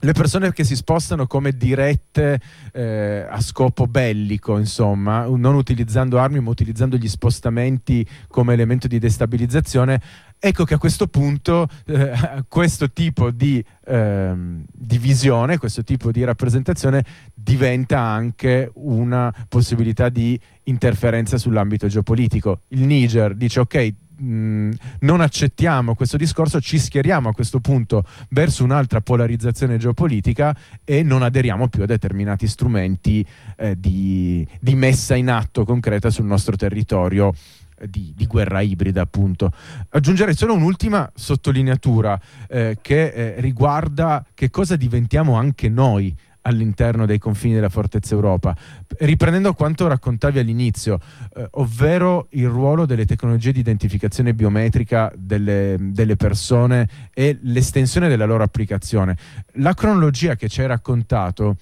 le 0.00 0.12
persone 0.12 0.52
che 0.52 0.64
si 0.64 0.76
spostano 0.76 1.26
come 1.26 1.52
dirette 1.52 2.40
eh, 2.72 3.26
a 3.28 3.40
scopo 3.40 3.86
bellico, 3.86 4.56
insomma, 4.56 5.26
non 5.26 5.54
utilizzando 5.54 6.18
armi 6.18 6.40
ma 6.40 6.50
utilizzando 6.50 6.96
gli 6.96 7.08
spostamenti 7.08 8.06
come 8.28 8.54
elemento 8.54 8.88
di 8.88 8.98
destabilizzazione, 8.98 10.00
ecco 10.38 10.64
che 10.64 10.74
a 10.74 10.78
questo 10.78 11.06
punto 11.06 11.68
eh, 11.84 12.44
questo 12.48 12.90
tipo 12.90 13.30
di, 13.30 13.62
eh, 13.84 14.32
di, 14.72 14.98
visione, 14.98 15.58
questo 15.58 15.84
tipo 15.84 16.10
di 16.10 16.24
rappresentazione 16.24 17.04
diventa 17.34 18.00
anche 18.00 18.70
una 18.74 19.32
possibilità 19.48 20.08
di 20.08 20.40
interferenza 20.64 21.36
sull'ambito 21.36 21.86
geopolitico. 21.88 22.62
Il 22.68 22.86
Niger 22.86 23.34
dice 23.34 23.60
ok, 23.60 23.94
mh, 24.20 24.70
non 25.00 25.20
accettiamo 25.20 25.94
questo 25.94 26.16
discorso, 26.16 26.60
ci 26.60 26.78
schieriamo 26.78 27.28
a 27.28 27.32
questo 27.32 27.60
punto 27.60 28.04
verso 28.30 28.64
un'altra 28.64 29.00
polarizzazione 29.00 29.78
geopolitica 29.78 30.54
e 30.84 31.02
non 31.02 31.22
aderiamo 31.22 31.68
più 31.68 31.82
a 31.82 31.86
determinati 31.86 32.46
strumenti 32.46 33.26
eh, 33.56 33.78
di, 33.78 34.46
di 34.60 34.74
messa 34.74 35.14
in 35.14 35.30
atto 35.30 35.64
concreta 35.64 36.10
sul 36.10 36.26
nostro 36.26 36.56
territorio. 36.56 37.32
Eh, 37.80 37.88
di, 37.88 38.12
di, 38.14 38.26
guerra 38.26 38.60
ibrida, 38.60 39.00
appunto. 39.00 39.50
Aggiungerei 39.88 40.34
solo 40.34 40.52
un'ultima 40.54 41.10
sottolineatura 41.14 42.20
eh, 42.46 42.76
che 42.80 43.06
eh, 43.06 43.40
riguarda 43.40 44.24
che 44.34 44.50
cosa 44.50 44.76
diventiamo 44.76 45.34
anche 45.34 45.70
noi 45.70 46.14
all'interno 46.42 47.06
dei 47.06 47.18
confini 47.18 47.54
della 47.54 47.68
Fortezza 47.68 48.14
Europa. 48.14 48.56
Riprendendo 48.98 49.52
quanto 49.54 49.86
raccontavi 49.86 50.38
all'inizio, 50.38 50.98
eh, 51.34 51.46
ovvero 51.52 52.26
il 52.30 52.48
ruolo 52.48 52.86
delle 52.86 53.04
tecnologie 53.04 53.52
di 53.52 53.60
identificazione 53.60 54.34
biometrica 54.34 55.12
delle, 55.16 55.76
delle, 55.78 56.16
persone 56.16 56.88
e 57.12 57.38
l'estensione 57.42 58.08
della 58.08 58.24
loro 58.24 58.42
applicazione. 58.42 59.16
La 59.54 59.74
cronologia 59.74 60.36
che 60.36 60.48
ci 60.48 60.60
hai 60.60 60.66
raccontato 60.66 61.56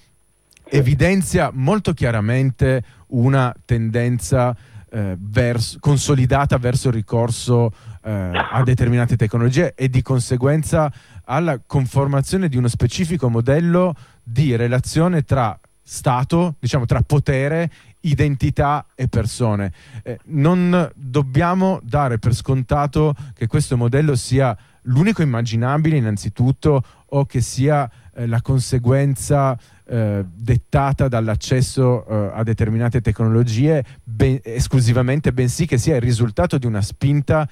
evidenzia 0.69 1.49
molto 1.53 1.93
chiaramente 1.93 2.83
una 3.07 3.53
tendenza 3.65 4.55
eh, 4.91 5.15
verso, 5.19 5.77
consolidata 5.79 6.57
verso 6.57 6.87
il 6.87 6.93
ricorso 6.95 7.71
eh, 8.03 8.11
a 8.11 8.61
determinate 8.63 9.15
tecnologie 9.15 9.73
e 9.75 9.89
di 9.89 10.01
conseguenza 10.01 10.91
alla 11.25 11.59
conformazione 11.65 12.49
di 12.49 12.57
uno 12.57 12.67
specifico 12.67 13.29
modello 13.29 13.93
di 14.31 14.55
relazione 14.55 15.23
tra 15.23 15.59
Stato, 15.81 16.55
diciamo 16.59 16.85
tra 16.85 17.01
potere, 17.01 17.71
identità 18.01 18.85
e 18.93 19.07
persone. 19.07 19.73
Eh, 20.03 20.19
non 20.25 20.89
dobbiamo 20.93 21.79
dare 21.81 22.19
per 22.19 22.35
scontato 22.35 23.15
che 23.33 23.47
questo 23.47 23.75
modello 23.75 24.15
sia 24.15 24.55
l'unico 24.83 25.23
immaginabile 25.23 25.97
innanzitutto 25.97 26.83
o 27.07 27.25
che 27.25 27.41
sia 27.41 27.89
eh, 28.13 28.27
la 28.27 28.39
conseguenza 28.41 29.57
eh, 29.85 30.23
dettata 30.31 31.07
dall'accesso 31.07 32.05
eh, 32.05 32.31
a 32.35 32.43
determinate 32.43 33.01
tecnologie 33.01 33.83
ben, 34.03 34.39
esclusivamente, 34.43 35.33
bensì 35.33 35.65
che 35.65 35.79
sia 35.79 35.95
il 35.95 36.01
risultato 36.01 36.59
di 36.59 36.67
una 36.67 36.81
spinta 36.81 37.49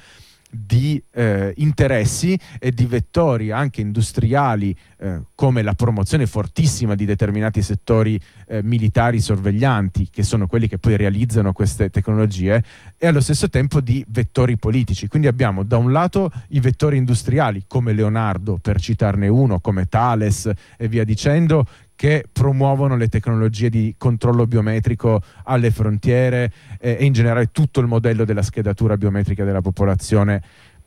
di 0.49 1.01
eh, 1.11 1.53
interessi 1.57 2.39
e 2.59 2.71
di 2.71 2.85
vettori 2.85 3.51
anche 3.51 3.81
industriali 3.81 4.75
eh, 4.99 5.21
come 5.35 5.61
la 5.61 5.73
promozione 5.73 6.25
fortissima 6.25 6.95
di 6.95 7.05
determinati 7.05 7.61
settori 7.61 8.19
eh, 8.47 8.63
militari 8.63 9.19
sorveglianti 9.19 10.09
che 10.09 10.23
sono 10.23 10.47
quelli 10.47 10.67
che 10.67 10.77
poi 10.77 10.95
realizzano 10.97 11.53
queste 11.53 11.89
tecnologie 11.89 12.63
e 12.97 13.07
allo 13.07 13.21
stesso 13.21 13.49
tempo 13.49 13.81
di 13.81 14.03
vettori 14.07 14.57
politici. 14.57 15.07
Quindi 15.07 15.27
abbiamo 15.27 15.63
da 15.63 15.77
un 15.77 15.91
lato 15.91 16.31
i 16.49 16.59
vettori 16.59 16.97
industriali 16.97 17.65
come 17.67 17.93
Leonardo 17.93 18.57
per 18.61 18.79
citarne 18.79 19.27
uno 19.27 19.59
come 19.59 19.87
Thales 19.87 20.49
e 20.77 20.87
via 20.87 21.03
dicendo 21.03 21.65
che 21.97 22.25
promuovono 22.31 22.95
le 22.95 23.07
tecnologie 23.07 23.69
di 23.71 23.95
controllo 23.97 24.45
biometrico 24.45 25.19
alle 25.45 25.71
frontiere 25.71 26.53
eh, 26.79 26.95
e 26.99 27.05
in 27.05 27.11
generale 27.11 27.47
tutto 27.51 27.79
il 27.79 27.87
modello 27.87 28.23
della 28.23 28.43
schedatura 28.43 28.95
biometrica 28.97 29.43
della 29.43 29.61
popolazione 29.61 30.43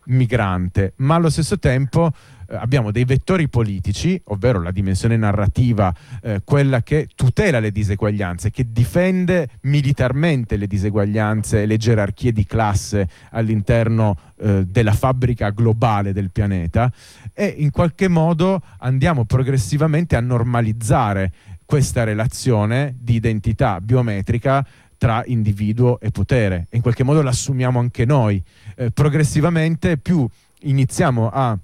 migrante, 0.06 0.94
ma 0.96 1.16
allo 1.16 1.30
stesso 1.30 1.58
tempo 1.58 2.12
eh, 2.48 2.56
abbiamo 2.56 2.90
dei 2.90 3.04
vettori 3.04 3.48
politici, 3.48 4.20
ovvero 4.24 4.60
la 4.60 4.70
dimensione 4.70 5.16
narrativa, 5.16 5.94
eh, 6.22 6.40
quella 6.44 6.82
che 6.82 7.08
tutela 7.14 7.60
le 7.60 7.70
diseguaglianze, 7.70 8.50
che 8.50 8.66
difende 8.70 9.48
militarmente 9.62 10.56
le 10.56 10.66
diseguaglianze 10.66 11.62
e 11.62 11.66
le 11.66 11.76
gerarchie 11.76 12.32
di 12.32 12.44
classe 12.44 13.08
all'interno 13.30 14.16
eh, 14.36 14.66
della 14.66 14.92
fabbrica 14.92 15.50
globale 15.50 16.12
del 16.12 16.30
pianeta 16.30 16.92
e 17.32 17.46
in 17.58 17.70
qualche 17.70 18.08
modo 18.08 18.60
andiamo 18.78 19.24
progressivamente 19.24 20.16
a 20.16 20.20
normalizzare 20.20 21.32
questa 21.64 22.02
relazione 22.02 22.96
di 22.98 23.14
identità 23.14 23.80
biometrica 23.80 24.66
tra 25.00 25.22
individuo 25.24 25.98
e 25.98 26.10
potere 26.10 26.66
e 26.68 26.76
in 26.76 26.82
qualche 26.82 27.04
modo 27.04 27.22
l'assumiamo 27.22 27.78
anche 27.78 28.04
noi. 28.04 28.42
Eh, 28.76 28.90
progressivamente 28.90 29.96
più 29.96 30.28
iniziamo 30.64 31.30
a 31.30 31.58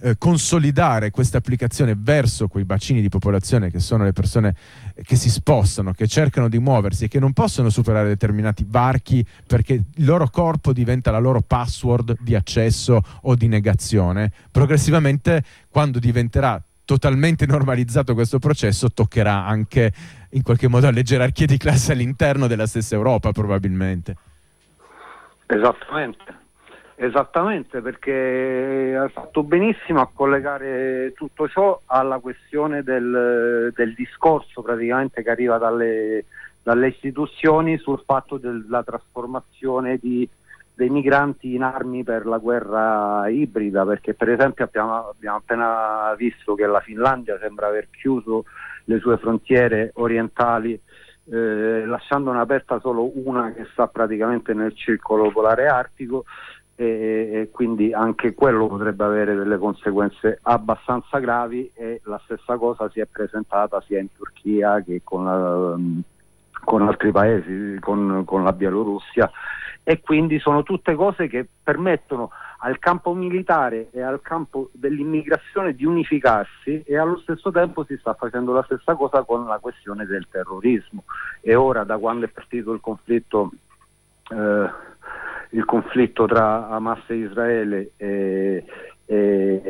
eh, 0.00 0.16
consolidare 0.16 1.10
questa 1.10 1.38
applicazione 1.38 1.96
verso 1.98 2.46
quei 2.46 2.64
bacini 2.64 3.00
di 3.00 3.08
popolazione 3.08 3.68
che 3.68 3.80
sono 3.80 4.04
le 4.04 4.12
persone 4.12 4.54
che 5.02 5.16
si 5.16 5.28
spostano, 5.28 5.90
che 5.90 6.06
cercano 6.06 6.48
di 6.48 6.60
muoversi 6.60 7.06
e 7.06 7.08
che 7.08 7.18
non 7.18 7.32
possono 7.32 7.68
superare 7.68 8.06
determinati 8.06 8.64
varchi 8.64 9.26
perché 9.44 9.72
il 9.72 10.04
loro 10.04 10.30
corpo 10.30 10.72
diventa 10.72 11.10
la 11.10 11.18
loro 11.18 11.40
password 11.40 12.18
di 12.20 12.36
accesso 12.36 13.00
o 13.22 13.34
di 13.34 13.48
negazione, 13.48 14.30
progressivamente 14.52 15.42
quando 15.68 15.98
diventerà 15.98 16.62
totalmente 16.88 17.44
normalizzato 17.44 18.14
questo 18.14 18.38
processo 18.38 18.88
toccherà 18.88 19.44
anche 19.44 19.92
in 20.30 20.42
qualche 20.42 20.68
modo 20.68 20.86
alle 20.86 21.02
gerarchie 21.02 21.44
di 21.44 21.58
classe 21.58 21.92
all'interno 21.92 22.46
della 22.46 22.66
stessa 22.66 22.94
Europa 22.94 23.30
probabilmente. 23.30 24.16
Esattamente, 25.44 26.24
esattamente 26.94 27.82
perché 27.82 28.96
hai 28.98 29.10
fatto 29.10 29.42
benissimo 29.42 30.00
a 30.00 30.08
collegare 30.10 31.12
tutto 31.14 31.46
ciò 31.46 31.78
alla 31.84 32.20
questione 32.20 32.82
del, 32.82 33.70
del 33.76 33.92
discorso 33.92 34.62
praticamente 34.62 35.22
che 35.22 35.30
arriva 35.30 35.58
dalle, 35.58 36.24
dalle 36.62 36.88
istituzioni 36.88 37.76
sul 37.76 38.02
fatto 38.06 38.38
della 38.38 38.82
trasformazione 38.82 39.98
di 40.00 40.26
dei 40.78 40.90
migranti 40.90 41.56
in 41.56 41.64
armi 41.64 42.04
per 42.04 42.24
la 42.24 42.38
guerra 42.38 43.28
ibrida, 43.28 43.84
perché 43.84 44.14
per 44.14 44.28
esempio 44.28 44.64
abbiamo, 44.64 45.08
abbiamo, 45.08 45.38
appena 45.38 46.14
visto 46.16 46.54
che 46.54 46.66
la 46.66 46.78
Finlandia 46.78 47.36
sembra 47.40 47.66
aver 47.66 47.88
chiuso 47.90 48.44
le 48.84 49.00
sue 49.00 49.16
frontiere 49.16 49.90
orientali, 49.94 50.80
eh, 51.30 51.84
lasciandone 51.84 52.38
aperta 52.38 52.78
solo 52.78 53.10
una 53.18 53.52
che 53.52 53.66
sta 53.72 53.88
praticamente 53.88 54.54
nel 54.54 54.72
circolo 54.76 55.32
polare 55.32 55.66
artico 55.66 56.26
e, 56.76 56.84
e, 56.86 57.48
quindi 57.50 57.92
anche 57.92 58.34
quello 58.34 58.68
potrebbe 58.68 59.02
avere 59.02 59.34
delle 59.34 59.58
conseguenze 59.58 60.38
abbastanza 60.42 61.18
gravi 61.18 61.68
e 61.74 62.02
la 62.04 62.20
stessa 62.22 62.56
cosa 62.56 62.88
si 62.90 63.00
è 63.00 63.06
presentata 63.06 63.82
sia 63.84 63.98
in 63.98 64.12
Turchia 64.16 64.80
che 64.82 65.00
con, 65.02 65.24
la, 65.24 65.76
con 66.64 66.82
altri 66.82 67.10
paesi, 67.10 67.78
con, 67.80 68.22
con 68.24 68.44
la 68.44 68.52
Bielorussia 68.52 69.30
e 69.82 70.00
quindi 70.00 70.38
sono 70.38 70.62
tutte 70.62 70.94
cose 70.94 71.28
che 71.28 71.48
permettono 71.62 72.30
al 72.58 72.78
campo 72.78 73.14
militare 73.14 73.88
e 73.90 74.02
al 74.02 74.20
campo 74.20 74.68
dell'immigrazione 74.72 75.74
di 75.74 75.86
unificarsi 75.86 76.82
e 76.84 76.98
allo 76.98 77.18
stesso 77.20 77.50
tempo 77.50 77.84
si 77.84 77.96
sta 77.96 78.12
facendo 78.12 78.52
la 78.52 78.62
stessa 78.64 78.94
cosa 78.96 79.22
con 79.22 79.46
la 79.46 79.58
questione 79.58 80.04
del 80.04 80.26
terrorismo. 80.30 81.04
E 81.40 81.54
ora 81.54 81.84
da 81.84 81.96
quando 81.96 82.26
è 82.26 82.28
partito 82.28 82.72
il 82.72 82.80
conflitto 82.80 83.50
eh, 84.30 84.70
il 85.50 85.64
conflitto 85.64 86.26
tra 86.26 86.68
Hamas 86.68 87.00
e 87.06 87.14
Israele 87.14 87.92
eh, 87.96 88.62
eh, 89.06 89.62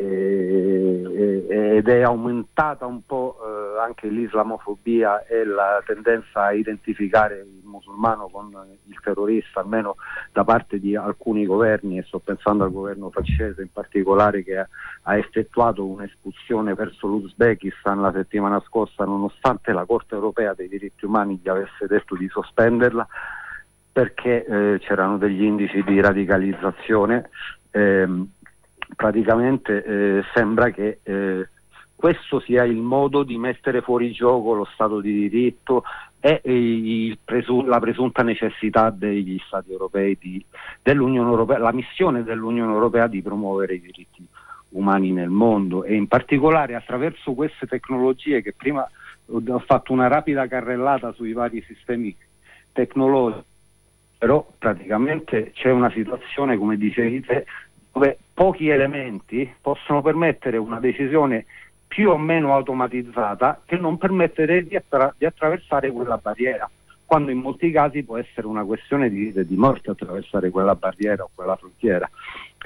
ed 1.76 1.88
è 1.88 2.00
aumentata 2.00 2.86
un 2.86 3.04
po' 3.06 3.36
eh, 3.40 3.57
anche 3.82 4.08
l'islamofobia 4.08 5.24
e 5.26 5.44
la 5.44 5.82
tendenza 5.84 6.44
a 6.44 6.52
identificare 6.52 7.38
il 7.40 7.60
musulmano 7.64 8.28
con 8.28 8.50
il 8.86 9.00
terrorista, 9.00 9.60
almeno 9.60 9.96
da 10.32 10.44
parte 10.44 10.78
di 10.78 10.96
alcuni 10.96 11.46
governi, 11.46 11.98
e 11.98 12.02
sto 12.02 12.18
pensando 12.18 12.64
al 12.64 12.72
governo 12.72 13.10
francese 13.10 13.62
in 13.62 13.72
particolare 13.72 14.42
che 14.42 14.58
ha, 14.58 15.16
effettuato 15.16 15.86
un'espulsione 15.86 16.74
verso 16.74 17.06
l'Uzbekistan 17.06 18.00
la 18.00 18.12
settimana 18.12 18.60
scorsa, 18.66 19.04
nonostante 19.04 19.72
la 19.72 19.84
Corte 19.84 20.14
europea 20.14 20.54
dei 20.54 20.68
diritti 20.68 21.04
umani 21.04 21.40
gli 21.42 21.48
avesse 21.48 21.86
detto 21.86 22.14
di 22.14 22.28
sospenderla 22.28 23.06
perché 23.90 24.44
eh, 24.44 24.78
c'erano 24.80 25.18
degli 25.18 25.42
indici 25.42 25.82
di 25.82 26.00
radicalizzazione. 26.00 27.30
Ehm, 27.70 28.30
praticamente 28.94 29.84
eh, 29.84 30.22
sembra 30.34 30.70
che 30.70 31.00
eh, 31.02 31.48
questo 31.98 32.38
sia 32.38 32.62
il 32.62 32.76
modo 32.76 33.24
di 33.24 33.36
mettere 33.38 33.80
fuori 33.80 34.12
gioco 34.12 34.54
lo 34.54 34.68
Stato 34.72 35.00
di 35.00 35.28
diritto 35.28 35.82
e 36.20 37.18
presu- 37.24 37.66
la 37.66 37.80
presunta 37.80 38.22
necessità 38.22 38.90
degli 38.90 39.36
Stati 39.44 39.72
europei, 39.72 40.16
di, 40.16 40.44
dell'Unione 40.80 41.28
Europea, 41.28 41.58
la 41.58 41.72
missione 41.72 42.22
dell'Unione 42.22 42.72
Europea 42.72 43.08
di 43.08 43.20
promuovere 43.20 43.74
i 43.74 43.80
diritti 43.80 44.24
umani 44.70 45.10
nel 45.10 45.28
mondo 45.28 45.82
e 45.82 45.96
in 45.96 46.06
particolare 46.06 46.76
attraverso 46.76 47.32
queste 47.32 47.66
tecnologie 47.66 48.42
che 48.42 48.52
prima 48.52 48.88
ho 49.26 49.58
fatto 49.58 49.92
una 49.92 50.06
rapida 50.06 50.46
carrellata 50.46 51.10
sui 51.10 51.32
vari 51.32 51.60
sistemi 51.66 52.16
tecnologici, 52.70 53.44
però 54.18 54.46
praticamente 54.56 55.50
c'è 55.52 55.72
una 55.72 55.90
situazione, 55.90 56.56
come 56.58 56.76
dicevi 56.76 57.22
te, 57.22 57.44
dove 57.92 58.18
pochi 58.32 58.68
elementi 58.68 59.52
possono 59.60 60.00
permettere 60.00 60.58
una 60.58 60.78
decisione 60.78 61.46
più 61.88 62.10
o 62.10 62.18
meno 62.18 62.54
automatizzata 62.54 63.62
che 63.64 63.76
non 63.76 63.98
permettere 63.98 64.64
di, 64.64 64.76
attra- 64.76 65.12
di 65.16 65.24
attraversare 65.24 65.90
quella 65.90 66.18
barriera, 66.18 66.70
quando 67.04 67.30
in 67.30 67.38
molti 67.38 67.70
casi 67.70 68.04
può 68.04 68.18
essere 68.18 68.46
una 68.46 68.64
questione 68.64 69.08
di 69.08 69.18
vita 69.18 69.40
e 69.40 69.46
di 69.46 69.56
morte 69.56 69.90
attraversare 69.90 70.50
quella 70.50 70.74
barriera 70.74 71.24
o 71.24 71.30
quella 71.34 71.56
frontiera. 71.56 72.08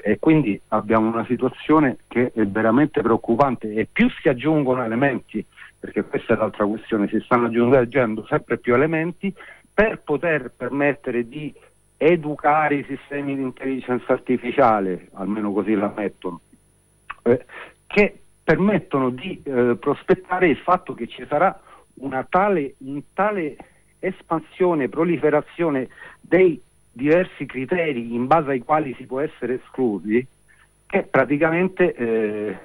E 0.03 0.19
quindi 0.19 0.59
abbiamo 0.69 1.07
una 1.07 1.25
situazione 1.25 1.97
che 2.07 2.31
è 2.33 2.45
veramente 2.45 3.01
preoccupante 3.01 3.73
e 3.73 3.87
più 3.91 4.09
si 4.09 4.27
aggiungono 4.27 4.83
elementi, 4.83 5.43
perché 5.79 6.03
questa 6.03 6.33
è 6.33 6.37
l'altra 6.37 6.65
questione, 6.65 7.07
si 7.07 7.21
stanno 7.21 7.45
aggiungendo 7.45 8.25
sempre 8.25 8.57
più 8.57 8.73
elementi 8.73 9.33
per 9.73 10.01
poter 10.01 10.51
permettere 10.55 11.27
di 11.27 11.53
educare 11.95 12.75
i 12.75 12.85
sistemi 12.85 13.35
di 13.35 13.41
intelligenza 13.41 14.11
artificiale, 14.11 15.07
almeno 15.13 15.53
così 15.53 15.73
la 15.73 15.91
mettono, 15.95 16.41
eh, 17.23 17.45
che 17.87 18.22
permettono 18.43 19.09
di 19.09 19.41
eh, 19.43 19.77
prospettare 19.79 20.47
il 20.49 20.57
fatto 20.57 20.93
che 20.93 21.07
ci 21.07 21.25
sarà 21.27 21.57
una 21.95 22.25
tale, 22.29 22.75
un 22.79 23.01
tale 23.13 23.55
espansione, 23.99 24.89
proliferazione 24.89 25.87
dei 26.19 26.61
diversi 26.91 27.45
criteri 27.45 28.13
in 28.13 28.27
base 28.27 28.51
ai 28.51 28.59
quali 28.59 28.93
si 28.95 29.05
può 29.05 29.19
essere 29.19 29.55
esclusi, 29.55 30.25
che 30.85 31.03
praticamente 31.03 31.93
eh, 31.95 32.57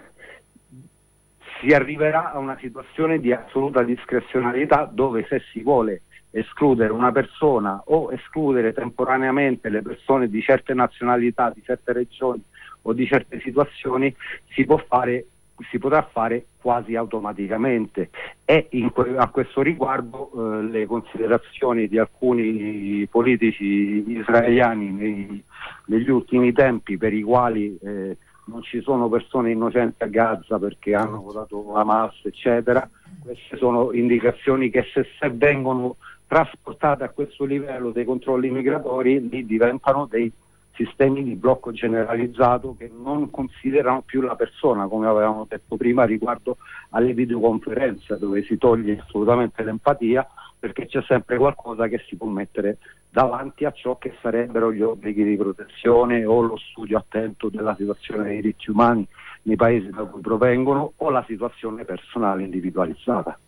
si 1.61 1.73
arriverà 1.73 2.33
a 2.33 2.39
una 2.39 2.57
situazione 2.59 3.21
di 3.21 3.33
assoluta 3.33 3.83
discrezionalità 3.83 4.89
dove 4.91 5.25
se 5.29 5.41
si 5.53 5.63
vuole 5.63 6.03
escludere 6.31 6.93
una 6.93 7.11
persona 7.11 7.81
o 7.87 8.13
escludere 8.13 8.73
temporaneamente 8.73 9.71
le 9.71 9.83
persone 9.83 10.29
di 10.29 10.43
certe 10.43 10.75
nazionalità, 10.75 11.51
di 11.51 11.63
certe 11.65 11.93
regioni 11.93 12.43
o 12.83 12.93
di 12.93 13.07
certe 13.07 13.41
situazioni 13.41 14.15
si, 14.51 14.65
può 14.65 14.77
fare, 14.77 15.27
si 15.71 15.79
potrà 15.79 16.03
fare 16.03 16.47
quasi 16.61 16.95
automaticamente 16.95 18.11
e 18.45 18.69
que- 18.93 19.17
a 19.17 19.29
questo 19.29 19.63
riguardo 19.63 20.31
eh, 20.33 20.63
le 20.65 20.87
considerazioni 20.87 21.89
di 21.89 21.99
alcuni 21.99 23.07
politici 23.11 24.05
israeliani 24.07 24.91
nei, 24.91 25.45
negli 25.87 26.11
ultimi 26.11 26.53
tempi 26.53 26.97
per 26.97 27.13
i 27.13 27.23
quali 27.23 27.79
eh, 27.83 28.17
non 28.49 28.63
ci 28.63 28.81
sono 28.81 29.09
persone 29.09 29.51
innocenti 29.51 30.03
a 30.03 30.07
Gaza 30.07 30.59
perché 30.59 30.95
hanno 30.95 31.21
votato 31.21 31.75
Hamas, 31.75 32.15
eccetera. 32.25 32.89
Queste 33.23 33.57
sono 33.57 33.93
indicazioni 33.93 34.71
che 34.71 34.85
se, 34.93 35.07
se 35.19 35.31
vengono 35.31 35.97
trasportate 36.27 37.05
a 37.05 37.11
questo 37.11 37.45
livello 37.45 37.91
dei 37.91 38.05
controlli 38.05 38.51
migratori 38.51 39.29
lì 39.29 39.45
diventano 39.47 40.07
dei 40.07 40.31
sistemi 40.79 41.25
di 41.25 41.35
blocco 41.35 41.73
generalizzato 41.73 42.77
che 42.79 42.89
non 42.97 43.31
considerano 43.31 44.03
più 44.03 44.21
la 44.21 44.37
persona, 44.37 44.87
come 44.87 45.09
avevamo 45.09 45.45
detto 45.49 45.77
prima 45.77 46.05
riguardo 46.05 46.59
alle 46.91 47.13
videoconferenze 47.15 48.17
dove 48.17 48.45
si 48.45 48.57
toglie 48.57 49.01
assolutamente 49.05 49.65
l'empatia 49.65 50.25
perché 50.57 50.87
c'è 50.87 51.03
sempre 51.03 51.37
qualcosa 51.37 51.89
che 51.89 52.03
si 52.07 52.17
può 52.17 52.29
mettere 52.29 52.79
davanti 53.11 53.65
a 53.65 53.73
ciò 53.73 53.97
che 53.99 54.15
sarebbero 54.21 54.73
gli 54.73 54.83
obblighi 54.83 55.25
di 55.25 55.37
protezione 55.37 56.25
o 56.25 56.41
lo 56.41 56.57
studio 56.57 56.99
attento 56.99 57.49
della 57.49 57.75
situazione 57.75 58.25
dei 58.25 58.37
diritti 58.37 58.71
umani 58.71 59.07
nei 59.43 59.57
paesi 59.57 59.91
da 59.91 60.05
cui 60.05 60.21
provengono 60.21 60.93
o 60.97 61.11
la 61.11 61.25
situazione 61.27 61.85
personale 61.85 62.45
individualizzata. 62.45 63.39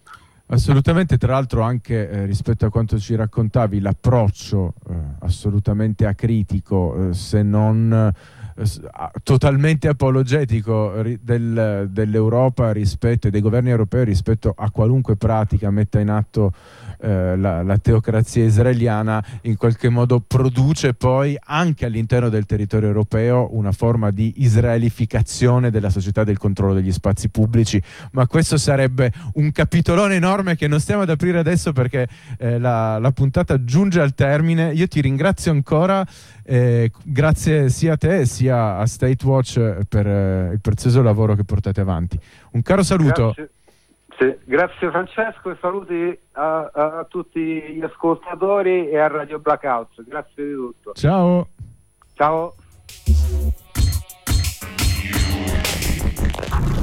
Assolutamente, 0.53 1.17
tra 1.17 1.35
l'altro 1.35 1.63
anche 1.63 2.11
eh, 2.11 2.25
rispetto 2.25 2.67
a 2.67 2.71
quanto 2.71 2.99
ci 2.99 3.15
raccontavi, 3.15 3.79
l'approccio 3.79 4.75
eh, 4.89 4.95
assolutamente 5.21 6.07
acritico, 6.07 7.11
eh, 7.11 7.15
se 7.15 7.43
non 7.43 8.13
totalmente 9.23 9.89
apologetico 9.89 11.03
del, 11.21 11.89
dell'Europa 11.91 12.73
rispetto 12.73 13.29
e 13.29 13.31
dei 13.31 13.41
governi 13.41 13.71
europei 13.71 14.05
rispetto 14.05 14.55
a 14.57 14.71
qualunque 14.71 15.17
pratica 15.17 15.71
metta 15.71 16.01
in 16.01 16.11
atto 16.11 16.53
eh, 17.03 17.37
la, 17.37 17.63
la, 17.63 17.79
teocrazia 17.79 18.45
israeliana 18.45 19.25
in 19.43 19.57
qualche 19.57 19.89
modo 19.89 20.21
produce 20.21 20.93
poi 20.93 21.35
anche 21.43 21.87
all'interno 21.87 22.29
del 22.29 22.45
territorio 22.45 22.89
europeo 22.89 23.49
una 23.53 23.73
forma 23.73 24.11
di 24.11 24.35
israelificazione 24.37 25.71
della 25.71 25.89
società 25.89 26.25
del 26.25 26.37
controllo 26.37 26.75
degli 26.75 26.93
spazi 26.93 27.31
pubblici, 27.31 27.83
ma 28.13 28.27
questo 28.27 28.59
sarebbe 28.59 29.13
un 29.35 29.51
capitolone 29.51 30.17
enorme 30.17 30.57
che 30.57 30.69
non 30.69 30.79
stiamo 30.79 31.03
ad 31.03 31.11
aprire 31.11 31.39
adesso 31.39 31.73
perché 31.73 32.07
eh, 32.39 32.59
la, 32.59 32.99
la, 32.99 33.13
puntata 33.13 33.65
giunge 33.65 34.01
al 34.01 34.15
termine. 34.15 34.73
Io 34.75 34.87
ti 34.87 35.01
ringrazio 35.01 35.53
ancora, 35.53 36.07
eh, 36.45 36.91
grazie 37.03 37.71
sia 37.71 37.95
a 37.95 37.97
te 37.97 38.27
sia 38.51 38.77
a 38.79 38.87
State 38.87 39.25
Watch 39.25 39.87
per 39.89 40.07
eh, 40.07 40.51
il 40.53 40.61
prezioso 40.61 41.03
lavoro 41.03 41.35
che 41.35 41.45
portate 41.45 41.81
avanti. 41.81 42.19
Un 42.53 42.63
caro 42.63 42.83
saluto. 42.83 43.33
Grazie. 43.35 43.51
Sì, 44.19 44.37
grazie 44.45 44.91
Francesco 44.91 45.51
e 45.51 45.57
saluti 45.61 46.19
a, 46.33 46.71
a, 46.75 47.07
tutti 47.09 47.41
gli 47.41 47.81
ascoltatori 47.81 48.91
e 48.91 48.99
a 48.99 49.07
Radio 49.07 49.39
Blackout. 49.39 50.05
Grazie 50.07 50.45
di 50.45 50.53
tutto. 50.53 50.93
Ciao. 50.93 51.49
Ciao. 52.15 52.55